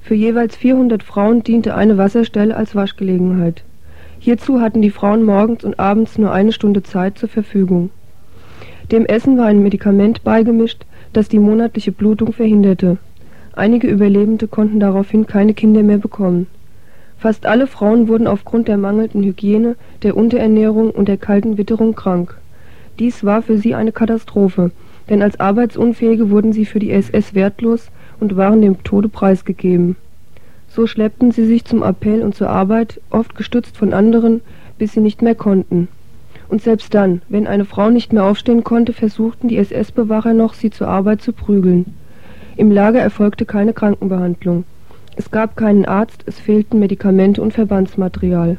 [0.00, 3.62] Für jeweils 400 Frauen diente eine Wasserstelle als Waschgelegenheit.
[4.18, 7.90] Hierzu hatten die Frauen morgens und abends nur eine Stunde Zeit zur Verfügung.
[8.90, 12.96] Dem Essen war ein Medikament beigemischt, das die monatliche Blutung verhinderte.
[13.52, 16.46] Einige Überlebende konnten daraufhin keine Kinder mehr bekommen.
[17.18, 22.38] Fast alle Frauen wurden aufgrund der mangelnden Hygiene, der Unterernährung und der kalten Witterung krank.
[23.00, 24.70] Dies war für sie eine Katastrophe,
[25.08, 29.96] denn als Arbeitsunfähige wurden sie für die SS wertlos und waren dem Tode preisgegeben.
[30.68, 34.40] So schleppten sie sich zum Appell und zur Arbeit, oft gestützt von anderen,
[34.78, 35.88] bis sie nicht mehr konnten.
[36.48, 40.70] Und selbst dann, wenn eine Frau nicht mehr aufstehen konnte, versuchten die SS-Bewacher noch, sie
[40.70, 41.94] zur Arbeit zu prügeln.
[42.56, 44.64] Im Lager erfolgte keine Krankenbehandlung.
[45.18, 48.56] Es gab keinen Arzt, es fehlten Medikamente und Verbandsmaterial.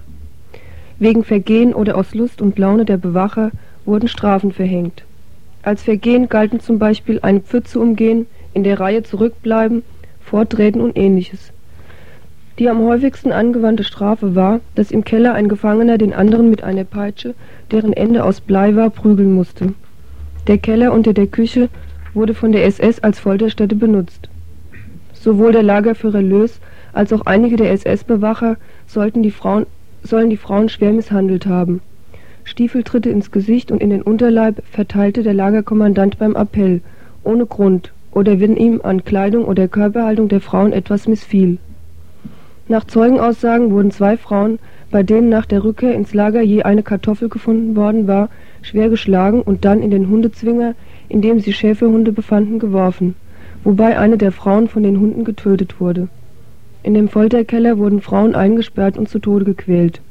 [0.99, 3.51] Wegen Vergehen oder aus Lust und Laune der Bewacher
[3.85, 5.05] wurden Strafen verhängt.
[5.63, 9.83] Als Vergehen galten zum Beispiel eine Pfütze umgehen, in der Reihe zurückbleiben,
[10.19, 11.53] vortreten und ähnliches.
[12.59, 16.83] Die am häufigsten angewandte Strafe war, dass im Keller ein Gefangener den anderen mit einer
[16.83, 17.35] Peitsche,
[17.71, 19.75] deren Ende aus Blei war, prügeln musste.
[20.47, 21.69] Der Keller unter der Küche
[22.13, 24.27] wurde von der SS als Folterstätte benutzt.
[25.21, 26.61] Sowohl der Lagerführer Löß
[26.93, 28.55] als auch einige der SS-Bewacher
[28.87, 31.81] sollen die Frauen schwer misshandelt haben.
[32.45, 36.81] Stiefeltritte ins Gesicht und in den Unterleib verteilte der Lagerkommandant beim Appell,
[37.25, 41.57] ohne Grund oder wenn ihm an Kleidung oder Körperhaltung der Frauen etwas missfiel.
[42.69, 44.57] Nach Zeugenaussagen wurden zwei Frauen,
[44.89, 48.29] bei denen nach der Rückkehr ins Lager je eine Kartoffel gefunden worden war,
[48.61, 50.75] schwer geschlagen und dann in den Hundezwinger,
[51.09, 53.15] in dem sie Schäferhunde befanden, geworfen
[53.63, 56.07] wobei eine der Frauen von den Hunden getötet wurde.
[56.83, 60.01] In dem Folterkeller wurden Frauen eingesperrt und zu Tode gequält.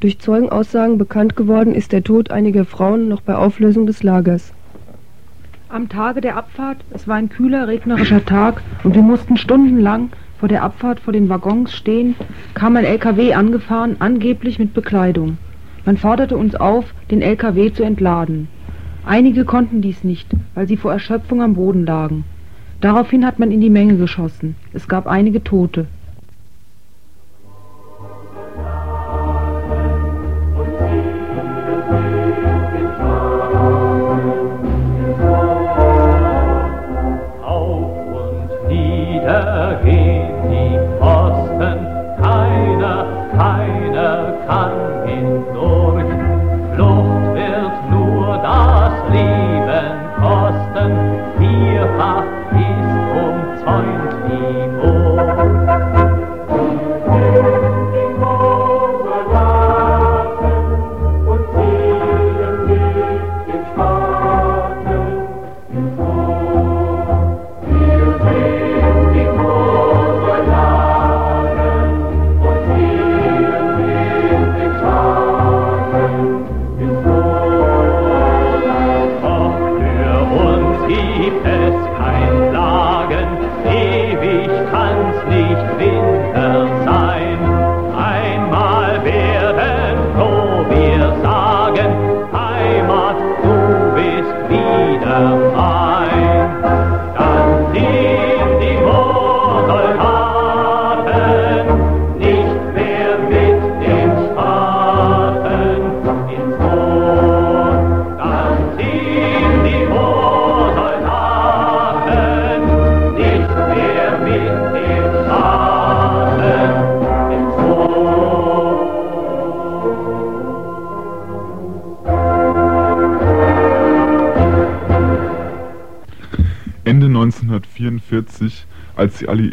[0.00, 4.52] Durch Zeugenaussagen bekannt geworden ist der Tod einiger Frauen noch bei Auflösung des Lagers.
[5.68, 10.48] Am Tage der Abfahrt, es war ein kühler, regnerischer Tag und wir mussten stundenlang vor
[10.48, 12.16] der Abfahrt vor den Waggons stehen,
[12.54, 15.38] kam ein LKW angefahren, angeblich mit Bekleidung.
[15.84, 18.48] Man forderte uns auf, den LKW zu entladen.
[19.06, 22.24] Einige konnten dies nicht, weil sie vor Erschöpfung am Boden lagen.
[22.82, 24.56] Daraufhin hat man in die Menge geschossen.
[24.74, 25.86] Es gab einige Tote.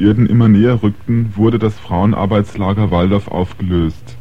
[0.10, 4.18] Alliierten immer näher rückten, wurde das Frauenarbeitslager Waldorf aufgelöst.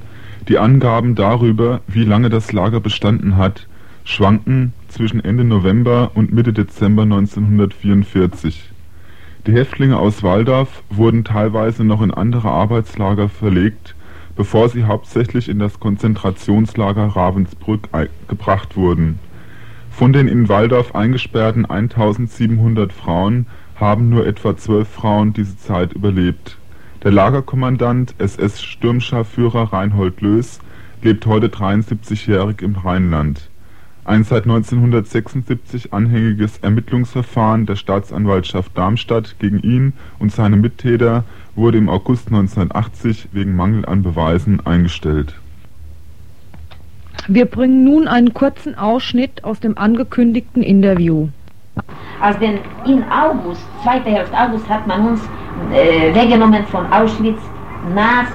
[0.47, 3.66] Die Angaben darüber, wie lange das Lager bestanden hat,
[4.05, 8.70] schwanken zwischen Ende November und Mitte Dezember 1944.
[9.47, 13.95] Die Häftlinge aus Waldorf wurden teilweise noch in andere Arbeitslager verlegt,
[14.36, 17.89] bevor sie hauptsächlich in das Konzentrationslager Ravensbrück
[18.28, 19.18] gebracht wurden.
[19.91, 23.47] Von den in Waldorf eingesperrten 1700 Frauen
[23.79, 26.59] haben nur etwa zwölf Frauen diese Zeit überlebt.
[27.05, 30.61] Der Lagerkommandant SS-Sturmscharführer Reinhold Löß
[31.03, 33.49] lebt heute 73-jährig im Rheinland.
[34.05, 41.24] Ein seit 1976 anhängiges Ermittlungsverfahren der Staatsanwaltschaft Darmstadt gegen ihn und seine Mittäter
[41.55, 45.35] wurde im August 1980 wegen Mangel an Beweisen eingestellt.
[47.29, 51.29] Wir bringen nun einen kurzen Ausschnitt aus dem angekündigten Interview.
[52.20, 55.20] Als denn in August, zweite Hälfte August, hat man uns
[55.72, 57.40] äh, weggenommen von Auschwitz
[57.94, 58.26] nach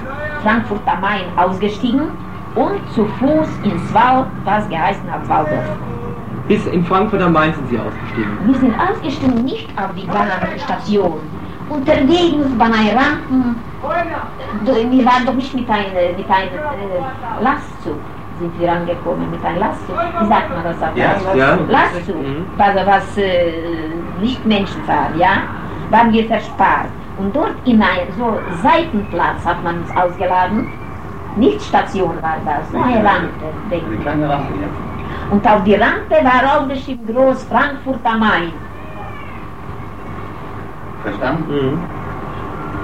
[0.41, 2.11] Frankfurt am Main ausgestiegen
[2.55, 5.65] und zu Fuß ins Wald, was geheißen hat Waldorf.
[6.47, 8.37] Bis in Frankfurt am Main sind Sie ausgestiegen?
[8.45, 11.19] Wir sind ausgestiegen nicht auf die Bahnstation.
[11.69, 13.55] Unterwegs bei einer Rampen,
[14.65, 17.95] wir waren doch nicht mit einem mit ein, äh, Lastzug
[18.43, 19.95] sind wir angekommen mit einem Lastzug.
[20.19, 21.57] Wie sagt man das auf ja, ja.
[21.69, 22.45] Lastzug, mhm.
[22.57, 23.53] also was äh,
[24.19, 25.43] nicht Menschen fahren, ja,
[25.89, 26.89] waren wir verspart.
[27.17, 30.67] Und dort in einem so Seitenplatz hat man uns ausgeladen.
[31.37, 34.05] Nicht Station war das, nur eine Rampe, denke ich.
[34.05, 34.67] Rampe, ja.
[35.31, 38.51] Und auf die Rampe war aufgeschrieben groß Frankfurt am Main.
[41.03, 41.53] Verstanden?
[41.53, 42.02] Mhm.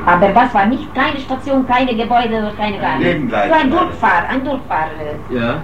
[0.06, 3.24] Aber das war nicht keine Station, keine Gebäude, keine gar nichts.
[3.32, 4.88] Nur ein Durchfahr, ein Durchfahr.
[5.30, 5.62] Ja.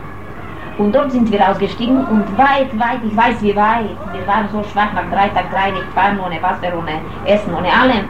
[0.77, 4.61] Und dort sind wir ausgestiegen und weit, weit, ich weiß wie weit, wir waren so
[4.63, 8.05] schwach nach drei Tagen drei nicht fahren, ohne Wasser, ohne Essen, ohne allem,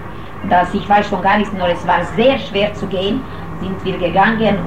[0.50, 3.22] dass ich weiß schon gar nicht, nur es war sehr schwer zu gehen,
[3.62, 4.58] sind wir gegangen,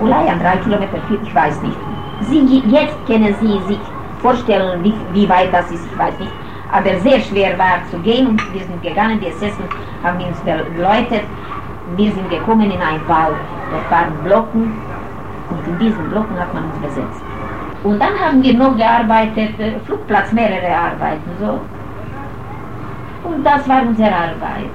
[0.00, 1.76] Ulayan, drei Kilometer, vier, ich weiß nicht.
[2.20, 3.80] Sie, jetzt können Sie sich
[4.20, 6.32] vorstellen, wie, wie weit das ist, ich weiß nicht.
[6.72, 9.64] Aber sehr schwer war zu gehen und wir sind gegangen, die Essessen
[10.02, 11.24] haben uns beleuchtet.
[11.96, 13.36] Wir sind gekommen in einen Wald,
[13.70, 14.72] dort waren Blocken
[15.50, 17.22] und in diesen Blocken hat man uns besetzt.
[17.84, 21.60] Und dann haben wir noch gearbeitet, äh, Flugplatz, mehrere Arbeiten, so.
[23.28, 24.70] Und das war unsere Arbeit.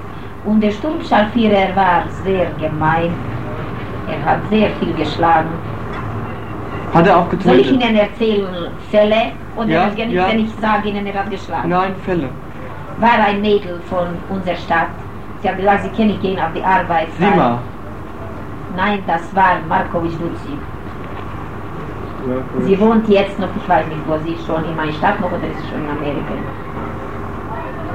[0.46, 3.14] Und der Sturmscharführer war sehr gemein.
[4.08, 5.50] Er hat sehr viel geschlagen.
[6.94, 7.52] Hat er auch getötet?
[7.52, 8.48] Soll ich Ihnen erzählen
[8.90, 9.32] Fälle?
[9.56, 10.28] Oder Ja, nicht, ja.
[10.30, 11.70] wenn ich sage Ihnen, er hat geschlagen?
[11.70, 12.30] Nein, Fälle.
[13.00, 14.88] War ein Mädel von unserer Stadt.
[15.42, 17.08] Sie hat gesagt, sie kann nicht gehen auf die Arbeit.
[17.20, 17.60] Sima.
[18.76, 20.58] Nein, das war Markovic Luzi.
[22.66, 25.28] Sie wohnt jetzt noch, ich weiß nicht, wo sie ist, schon in meiner Stadt noch
[25.32, 26.34] oder ist sie schon in Amerika.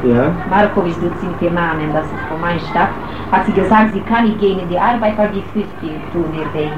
[0.05, 0.33] Ja.
[0.49, 2.89] Markovic Luzi mit dem Namen, das ist von meiner Stadt.
[3.31, 5.69] Hat sie gesagt, sie kann nicht gehen in die Arbeit, weil die Füße
[6.13, 6.69] tun ihr weh.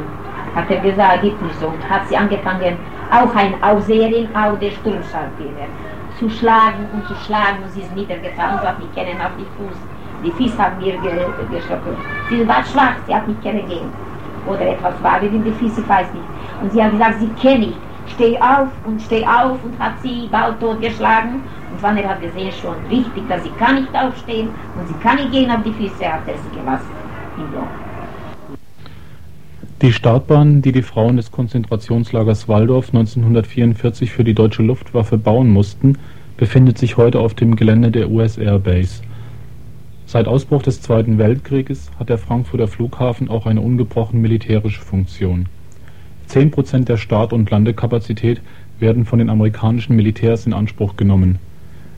[0.54, 1.66] Hat er gesagt, geht nicht so.
[1.66, 2.76] Und hat sie angefangen,
[3.10, 5.68] auch ein Aufseherin, auch der Sturmscharführer,
[6.18, 9.46] zu schlagen und zu schlagen und sie ist niedergefallen, sie hat nicht können auf die
[9.56, 9.76] Fuß.
[10.24, 11.98] Die Füße haben mir ge geschockt.
[12.30, 13.90] Sie war schwach, sie hat nicht können gehen.
[14.46, 16.24] Oder etwas war in die Füße, ich weiß nicht.
[16.62, 17.78] Und sie hat gesagt, sie kenne nicht.
[18.06, 21.34] Steh auf und steh auf und hat sie bald totgeschlagen.
[21.72, 25.16] Und wann er hat gesehen schon richtig, dass sie kann nicht aufstehen und sie kann
[25.16, 26.90] nicht gehen auf die Füße, hat er sie gelassen.
[27.36, 27.83] Im.
[29.84, 35.98] Die Startbahn, die die Frauen des Konzentrationslagers Waldorf 1944 für die deutsche Luftwaffe bauen mussten,
[36.38, 39.02] befindet sich heute auf dem Gelände der US Air Base.
[40.06, 45.50] Seit Ausbruch des Zweiten Weltkrieges hat der Frankfurter Flughafen auch eine ungebrochen militärische Funktion.
[46.30, 48.40] 10% der Start- und Landekapazität
[48.80, 51.38] werden von den amerikanischen Militärs in Anspruch genommen.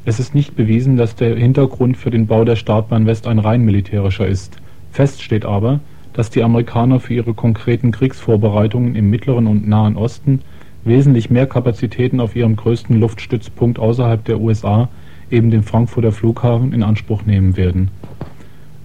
[0.05, 3.64] Es ist nicht bewiesen, dass der Hintergrund für den Bau der Startbahn West ein rein
[3.64, 4.57] militärischer ist.
[4.91, 5.78] Fest steht aber,
[6.17, 10.41] dass die Amerikaner für ihre konkreten Kriegsvorbereitungen im Mittleren und Nahen Osten
[10.83, 14.89] wesentlich mehr Kapazitäten auf ihrem größten Luftstützpunkt außerhalb der USA,
[15.31, 17.91] eben dem Frankfurter Flughafen, in Anspruch nehmen werden.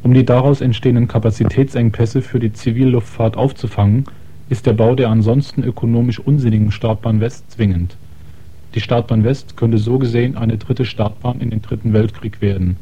[0.04, 4.04] Um die daraus entstehenden Kapazitätsengpässe für die Zivilluftfahrt aufzufangen,
[4.50, 7.96] ist der Bau der ansonsten ökonomisch unsinnigen Startbahn West zwingend.
[8.76, 12.76] Die Startbahn West könnte so gesehen eine dritte Startbahn in den Dritten Weltkrieg werden.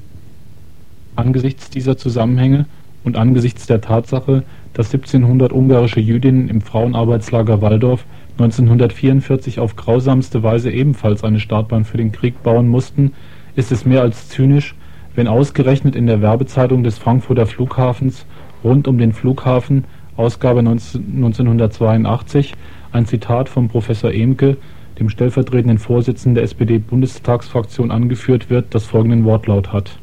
[1.16, 2.66] Angesichts dieser Zusammenhänge
[3.10, 4.44] und angesichts der Tatsache,
[4.74, 11.98] dass 1700 ungarische Jüdinnen im Frauenarbeitslager Waldorf 1944 auf grausamste Weise ebenfalls eine Startbahn für
[11.98, 13.14] den Krieg bauen mussten,
[13.56, 14.76] ist es mehr als zynisch,
[15.16, 18.28] wenn ausgerechnet in der Werbezeitung des Frankfurter Flughafens
[18.64, 19.86] rund um den Flughafen,
[20.16, 22.54] Ausgabe 19, 1982,
[22.92, 24.58] ein Zitat von Professor Emke,
[25.00, 29.98] dem stellvertretenden Vorsitzenden der SPD-Bundestagsfraktion, angeführt wird, das folgenden Wortlaut hat.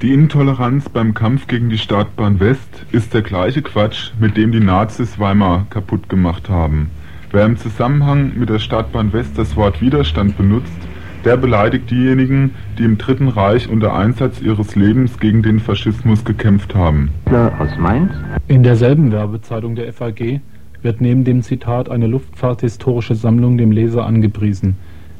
[0.00, 4.60] Die Intoleranz beim Kampf gegen die Startbahn West ist der gleiche Quatsch, mit dem die
[4.60, 6.90] Nazis Weimar kaputt gemacht haben.
[7.32, 10.88] Wer im Zusammenhang mit der Startbahn West das Wort Widerstand benutzt,
[11.24, 16.76] Der beleidigt diejenigen, die im Dritten Reich unter Einsatz ihres Lebens gegen den Faschismus gekämpft
[16.76, 17.10] haben.
[17.58, 18.12] Aus Mainz?
[18.46, 20.40] In derselben Werbezeitung der FAG
[20.80, 24.76] wird neben dem Zitat eine luftfahrthistorische Sammlung dem Leser angepriesen,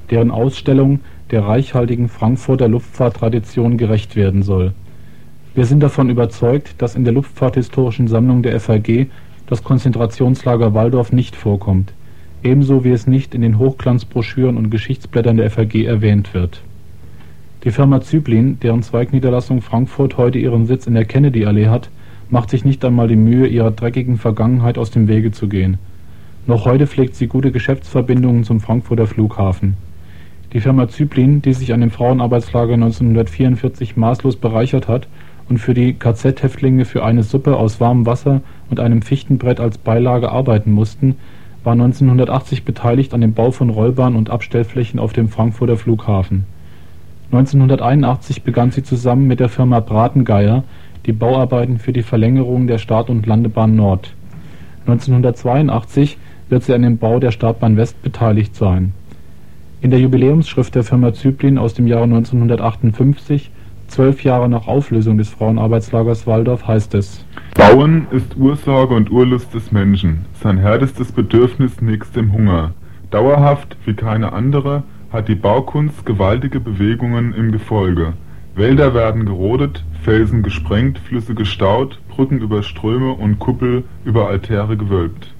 [0.09, 1.01] deren Ausstellung
[1.31, 4.73] der reichhaltigen Frankfurter Luftfahrttradition gerecht werden soll.
[5.55, 9.09] Wir sind davon überzeugt, dass in der Luftfahrthistorischen Sammlung der FAG
[9.47, 11.93] das Konzentrationslager Waldorf nicht vorkommt,
[12.43, 16.63] ebenso wie es nicht in den Hochglanzbroschüren und Geschichtsblättern der FAG erwähnt wird.
[17.65, 21.91] Die Firma Züblin, deren Zweigniederlassung Frankfurt heute ihren Sitz in der Kennedy-Allee hat,
[22.31, 25.79] macht sich nicht einmal die Mühe, ihrer dreckigen Vergangenheit aus dem Wege zu gehen.
[26.47, 29.77] Noch heute pflegt sie gute Geschäftsverbindungen zum Frankfurter Flughafen.
[30.55, 35.07] Die Firma Züblin, die sich an dem Frauenarbeitslager 1944 maßlos bereichert hat
[35.51, 38.41] und für die KZ-Häftlinge für eine Suppe aus warmem Wasser
[38.71, 41.17] und einem Fichtenbrett als Beilage arbeiten mussten,
[41.65, 46.47] war 1980 beteiligt an dem Bau von Rollbahn und Abstellflächen auf dem Frankfurter Flughafen.
[47.31, 50.65] 1981 begann sie zusammen mit der Firma Bratengeier
[51.05, 54.15] die Bauarbeiten für die Verlängerung der Start- und Landebahn Nord.
[54.87, 56.17] 1982
[56.49, 58.95] wird sie an dem Bau der Startbahn West beteiligt sein.
[59.81, 63.53] In der Jubiläumsschrift der Firma Züblin aus dem Jahre 1958,
[63.87, 67.25] zwölf Jahre nach Auflösung des Frauenarbeitslagers Waldorf, heißt es
[67.55, 72.73] Bauen ist Ursorge und Urlust des Menschen, sein härtestes Bedürfnis nächst dem Hunger.
[73.13, 78.15] Dauerhaft, wie keine andere, hat die Baukunst gewaltige Bewegungen im Gefolge.
[78.57, 85.33] Wälder werden gerodet, Felsen gesprengt, Flüsse gestaut, Brücken über Ströme und Kuppel über Altäre gewölbt.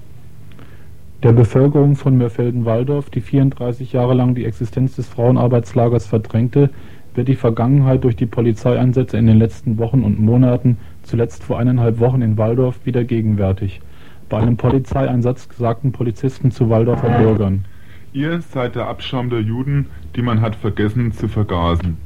[1.21, 6.69] Der Bevölkerung von Mörfelden-Walldorf, die 34 Jahre lang die Existenz des Frauenarbeitslagers verdrängte,
[7.13, 11.99] wird die Vergangenheit durch die Polizeieinsätze in den letzten Wochen und Monaten, zuletzt vor eineinhalb
[11.99, 13.81] Wochen in Walldorf, wieder gegenwärtig.
[14.29, 17.65] Bei einem Polizeieinsatz sagten Polizisten zu Walldorfer Bürgern.
[18.13, 21.97] Ihr seid der Abschaum der Juden, die man hat vergessen zu vergasen.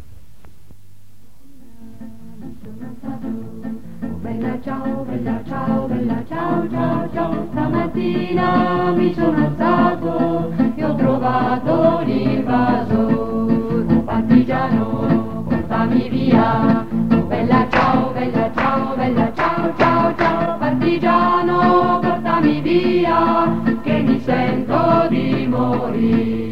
[4.24, 7.53] Bella ciao, bella ciao, bella ciao, ciao, ciao,
[8.04, 16.86] stamattina mi sono alzato e ho trovato l'invasor, un partigiano, portami via.
[17.12, 25.08] Oh bella ciao, bella ciao, bella ciao, ciao, ciao, partigiano, portami via, che mi sento
[25.10, 26.52] di morire.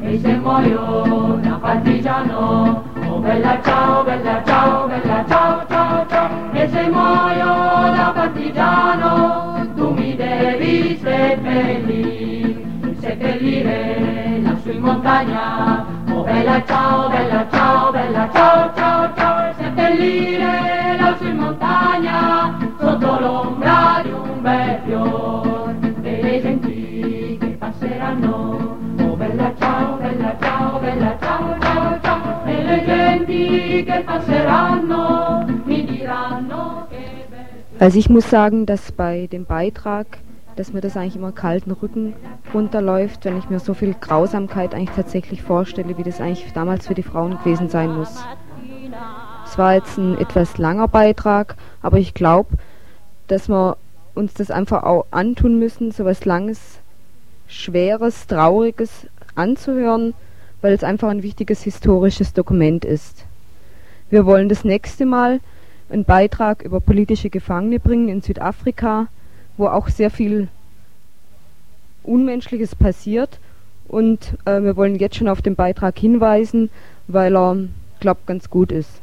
[0.00, 6.68] E se muoio da partigiano, oh bella ciao, bella ciao, bella ciao, ciao, ciao, e
[6.68, 9.45] se muoio da partigiano,
[10.26, 12.54] tu mi devi seppellire,
[12.98, 15.86] seppellire lassù in montagna.
[16.10, 20.65] Oh bella ciao, bella ciao, bella ciao, ciao, ciao, e seppellire lassù
[37.86, 40.18] Also ich muss sagen, dass bei dem Beitrag,
[40.56, 42.14] dass mir das eigentlich immer kalten Rücken
[42.52, 46.94] runterläuft, wenn ich mir so viel Grausamkeit eigentlich tatsächlich vorstelle, wie das eigentlich damals für
[46.94, 48.24] die Frauen gewesen sein muss.
[49.46, 52.56] Es war jetzt ein etwas langer Beitrag, aber ich glaube,
[53.28, 53.76] dass wir
[54.16, 56.80] uns das einfach auch antun müssen, so was Langes,
[57.46, 59.06] Schweres, Trauriges
[59.36, 60.12] anzuhören,
[60.60, 63.26] weil es einfach ein wichtiges historisches Dokument ist.
[64.10, 65.38] Wir wollen das nächste Mal
[65.90, 69.08] einen Beitrag über politische Gefangene bringen in Südafrika,
[69.56, 70.48] wo auch sehr viel
[72.02, 73.38] Unmenschliches passiert.
[73.88, 76.70] Und äh, wir wollen jetzt schon auf den Beitrag hinweisen,
[77.06, 77.56] weil er,
[78.00, 79.00] glaube ganz gut ist.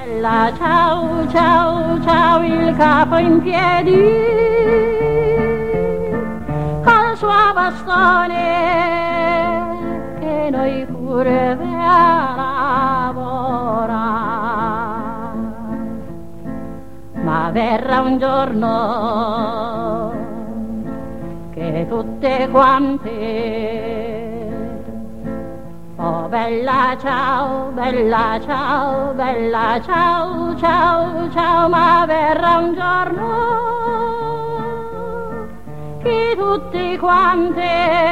[0.00, 4.08] Bella ciao ciao ciao il capo in piedi
[6.82, 9.39] col suo bastone
[10.50, 13.38] noi pure a lavorare
[17.22, 18.68] ma verrà un giorno
[21.52, 23.98] che tutte quante
[26.02, 33.28] Oh bella ciao, bella ciao, bella ciao, ciao, ciao, ma verrà un giorno
[36.02, 38.10] che tutti quante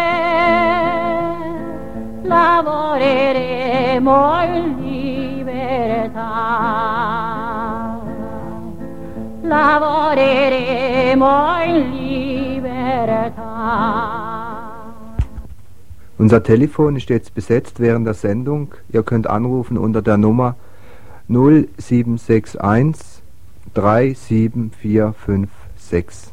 [2.28, 6.32] lavoreremo in libertà.
[9.42, 11.26] Lavoreremo
[11.64, 13.42] in libertà.
[16.18, 18.74] Unser Telefon ist jetzt besetzt während der Sendung.
[18.92, 20.56] Ihr könnt anrufen unter der Nummer
[21.28, 23.22] 0761
[23.74, 26.32] 37456.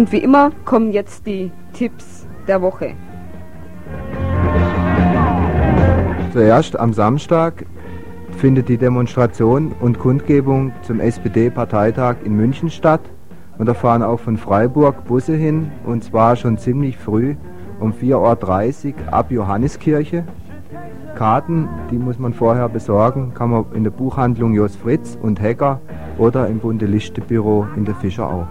[0.00, 2.94] Und wie immer kommen jetzt die Tipps der Woche.
[6.32, 7.66] Zuerst am Samstag
[8.38, 13.02] findet die Demonstration und Kundgebung zum SPD-Parteitag in München statt.
[13.58, 17.36] Und da fahren auch von Freiburg Busse hin und zwar schon ziemlich früh
[17.78, 20.24] um 4.30 Uhr ab Johanneskirche.
[21.14, 25.78] Karten, die muss man vorher besorgen, kann man in der Buchhandlung Jos Fritz und Hecker
[26.16, 28.46] oder im Bunte Lichtebüro in der Fischerau.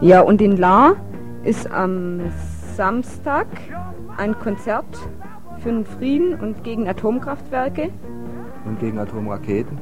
[0.00, 0.94] Ja, und in La
[1.44, 2.20] ist am
[2.74, 3.46] Samstag
[4.16, 4.86] ein Konzert
[5.58, 7.90] für den Frieden und gegen Atomkraftwerke,
[8.64, 9.78] Und gegen Atomraketen.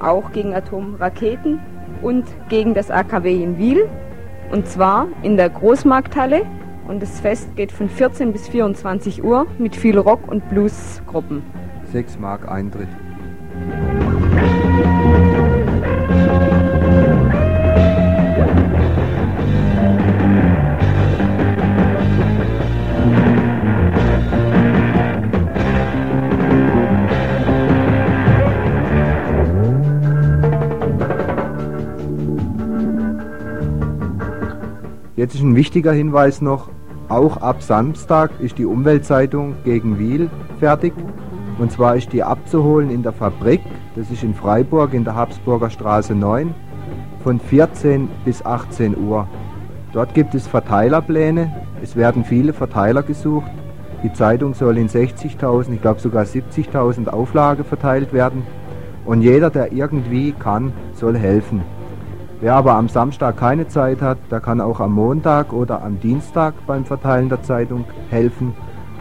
[0.00, 1.60] auch gegen Atomraketen
[2.02, 3.88] und gegen das AKW in Wiel.
[4.50, 6.42] Und zwar in der Großmarkthalle.
[6.88, 11.42] Und das Fest geht von 14 bis 24 Uhr mit viel Rock- und Bluesgruppen.
[11.92, 12.88] 6 Mark Eintritt.
[35.20, 36.70] Jetzt ist ein wichtiger Hinweis noch,
[37.10, 40.94] auch ab Samstag ist die Umweltzeitung gegen Wiel fertig.
[41.58, 43.60] Und zwar ist die abzuholen in der Fabrik,
[43.96, 46.54] das ist in Freiburg in der Habsburger Straße 9,
[47.22, 49.28] von 14 bis 18 Uhr.
[49.92, 53.50] Dort gibt es Verteilerpläne, es werden viele Verteiler gesucht.
[54.02, 58.42] Die Zeitung soll in 60.000, ich glaube sogar 70.000 Auflage verteilt werden.
[59.04, 61.60] Und jeder, der irgendwie kann, soll helfen.
[62.42, 66.54] Wer aber am Samstag keine Zeit hat, der kann auch am Montag oder am Dienstag
[66.66, 68.54] beim Verteilen der Zeitung helfen.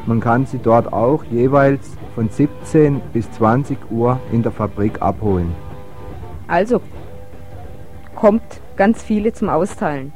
[0.05, 5.55] Man kann sie dort auch jeweils von 17 bis 20 Uhr in der Fabrik abholen.
[6.49, 6.81] Also,
[8.13, 8.43] kommt
[8.75, 10.11] ganz viele zum Austeilen.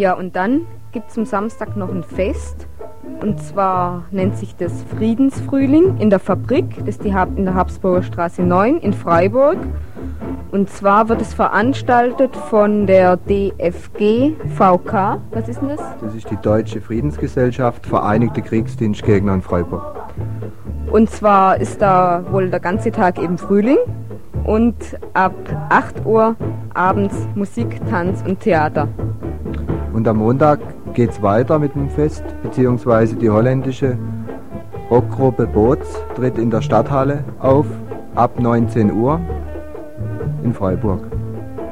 [0.00, 2.66] Ja, und dann gibt es am Samstag noch ein Fest.
[3.20, 7.52] Und zwar nennt sich das Friedensfrühling in der Fabrik, das ist die Hab in der
[7.52, 9.58] Habsburger Straße 9 in Freiburg.
[10.52, 15.20] Und zwar wird es veranstaltet von der DFG VK.
[15.32, 15.82] Was ist denn das?
[16.00, 19.96] Das ist die Deutsche Friedensgesellschaft Vereinigte Kriegsdienstgegner in Freiburg.
[20.90, 23.76] Und zwar ist da wohl der ganze Tag eben Frühling
[24.44, 24.76] und
[25.12, 25.34] ab
[25.68, 26.36] 8 Uhr
[26.72, 28.88] abends Musik, Tanz und Theater.
[29.92, 30.60] Und am Montag
[30.94, 33.98] geht es weiter mit dem Fest, beziehungsweise die holländische
[34.90, 37.66] Rockgruppe Boots tritt in der Stadthalle auf
[38.14, 39.20] ab 19 Uhr
[40.42, 41.00] in Freiburg.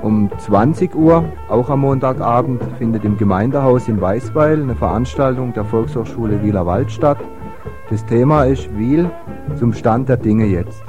[0.03, 6.43] Um 20 Uhr, auch am Montagabend, findet im Gemeindehaus in Weißweil eine Veranstaltung der Volkshochschule
[6.43, 7.19] Wieler Wald statt.
[7.91, 9.11] Das Thema ist Wiel
[9.57, 10.83] zum Stand der Dinge jetzt.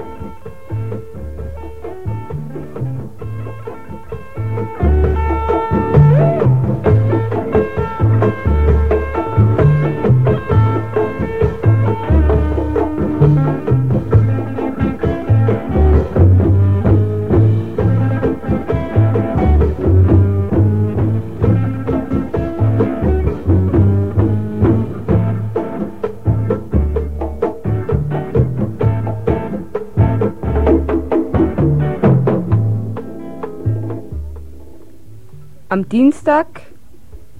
[35.91, 36.45] Dienstag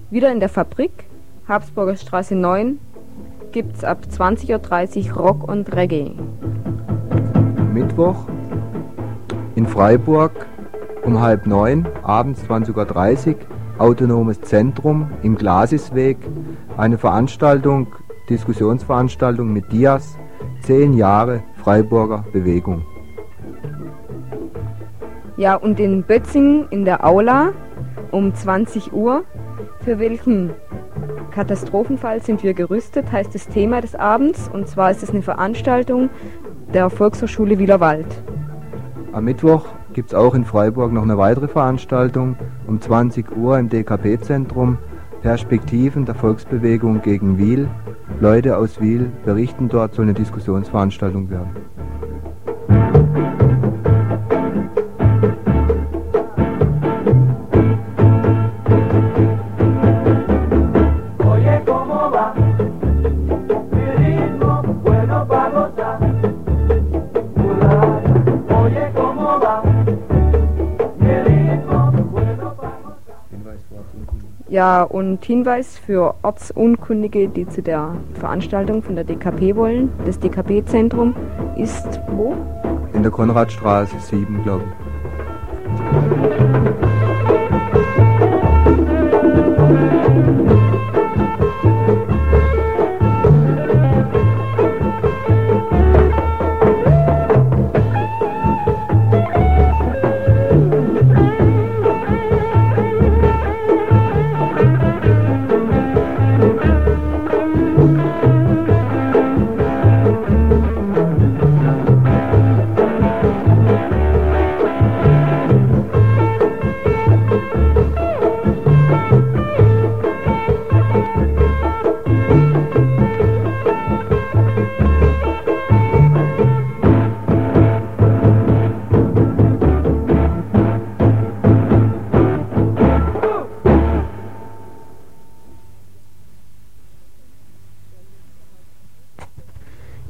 [0.09, 1.05] wieder in der Fabrik,
[1.47, 2.79] Habsburger Straße 9,
[3.51, 6.15] gibt's ab 20.30 Uhr Rock und Reggae.
[7.71, 8.25] Mittwoch
[9.53, 10.47] in Freiburg
[11.05, 13.35] um halb neun, abends 20.30 Uhr,
[13.77, 16.17] Autonomes Zentrum im Glasisweg,
[16.75, 17.85] eine Veranstaltung,
[18.31, 20.17] Diskussionsveranstaltung mit Dias,
[20.63, 22.83] zehn Jahre Freiburger Bewegung.
[25.37, 27.53] Ja, und in Bötzingen in der Aula
[28.11, 29.23] um 20 Uhr,
[29.83, 30.51] für welchen
[31.31, 34.49] Katastrophenfall sind wir gerüstet, heißt das Thema des Abends.
[34.51, 36.09] Und zwar ist es eine Veranstaltung
[36.73, 38.07] der Volkshochschule Wielerwald.
[39.11, 42.35] Am Mittwoch gibt es auch in Freiburg noch eine weitere Veranstaltung
[42.67, 44.77] um 20 Uhr im DKP-Zentrum.
[45.21, 47.67] Perspektiven der Volksbewegung gegen Wiel.
[48.21, 51.49] Leute aus Wiel berichten dort, soll eine Diskussionsveranstaltung werden.
[74.59, 79.89] Ja, und Hinweis für Ortsunkundige, die zu der Veranstaltung von der DKP wollen.
[80.05, 81.15] Das DKP-Zentrum
[81.55, 82.35] ist wo?
[82.91, 84.78] In der Konradstraße 7, glaube ich.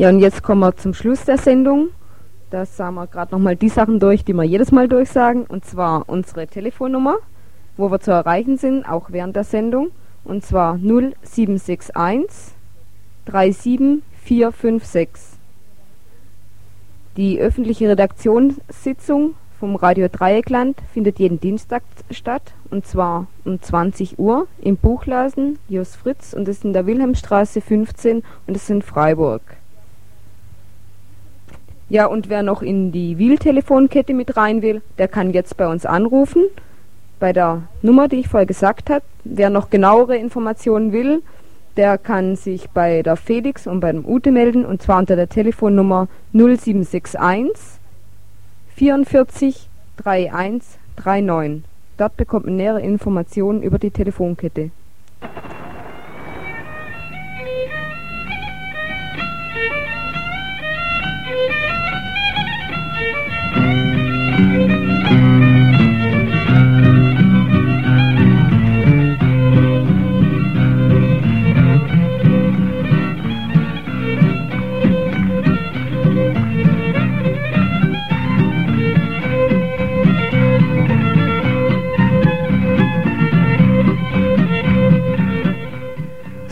[0.10, 1.90] Ja, jetzt kommen wir zum Schluss der Sendung.
[2.50, 5.44] Da sagen wir gerade nochmal die Sachen durch, die wir jedes Mal durchsagen.
[5.44, 7.18] Und zwar unsere Telefonnummer,
[7.78, 9.92] wo wir zu erreichen sind, auch während der Sendung.
[10.24, 12.56] Und zwar 0761
[13.26, 15.10] 37456.
[17.16, 22.56] Die öffentliche Redaktionssitzung vom Radio Dreieckland findet jeden Dienstag statt.
[22.72, 26.34] Und zwar um 20 Uhr im Buchladen Jos Fritz.
[26.34, 29.59] Und das ist in der Wilhelmstraße 15 und das ist in Freiburg.
[31.90, 35.88] Ja, und wer noch in die Wiel-Telefonkette mit rein will, der kann jetzt bei uns
[35.88, 36.44] anrufen.
[37.20, 39.04] Bei der Nummer, die ich vorher gesagt habe.
[39.24, 41.24] Wer noch genauere Informationen will,
[41.78, 44.66] der kann sich bei der Felix und bei dem Ute melden.
[44.66, 47.80] Und zwar unter der Telefonnummer 0761
[48.76, 49.68] 44
[50.06, 51.64] 31 39.
[51.98, 54.70] Dort bekommt man nähere Informationen über die Telefonkette.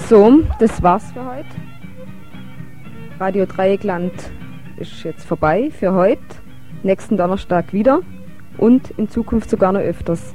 [0.09, 1.49] So, das war's für heute.
[3.19, 4.13] Radio Dreieckland
[4.77, 6.21] ist jetzt vorbei für heute.
[6.81, 7.99] Nächsten Donnerstag wieder
[8.57, 10.33] und in Zukunft sogar noch öfters.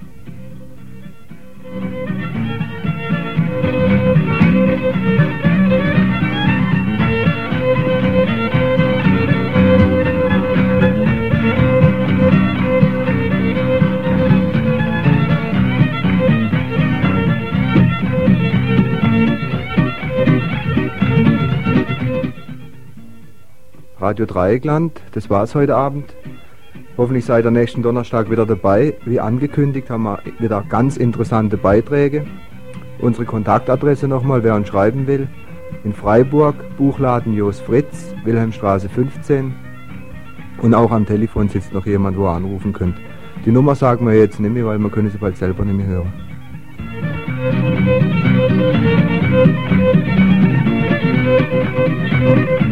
[24.03, 26.17] Radio Dreieckland, das war's heute Abend.
[26.99, 28.97] Hoffentlich seid ihr nächsten Donnerstag wieder dabei.
[29.05, 32.27] Wie angekündigt haben wir wieder ganz interessante Beiträge.
[32.99, 35.29] Unsere Kontaktadresse nochmal, wer uns schreiben will.
[35.85, 39.55] In Freiburg, Buchladen Jos Fritz, Wilhelmstraße 15.
[40.61, 42.97] Und auch am Telefon sitzt noch jemand, wo ihr anrufen könnt.
[43.47, 45.87] Die Nummer sagen wir jetzt nicht mehr, weil wir können sie bald selber nicht mehr
[45.87, 46.13] hören.
[52.25, 52.72] Thank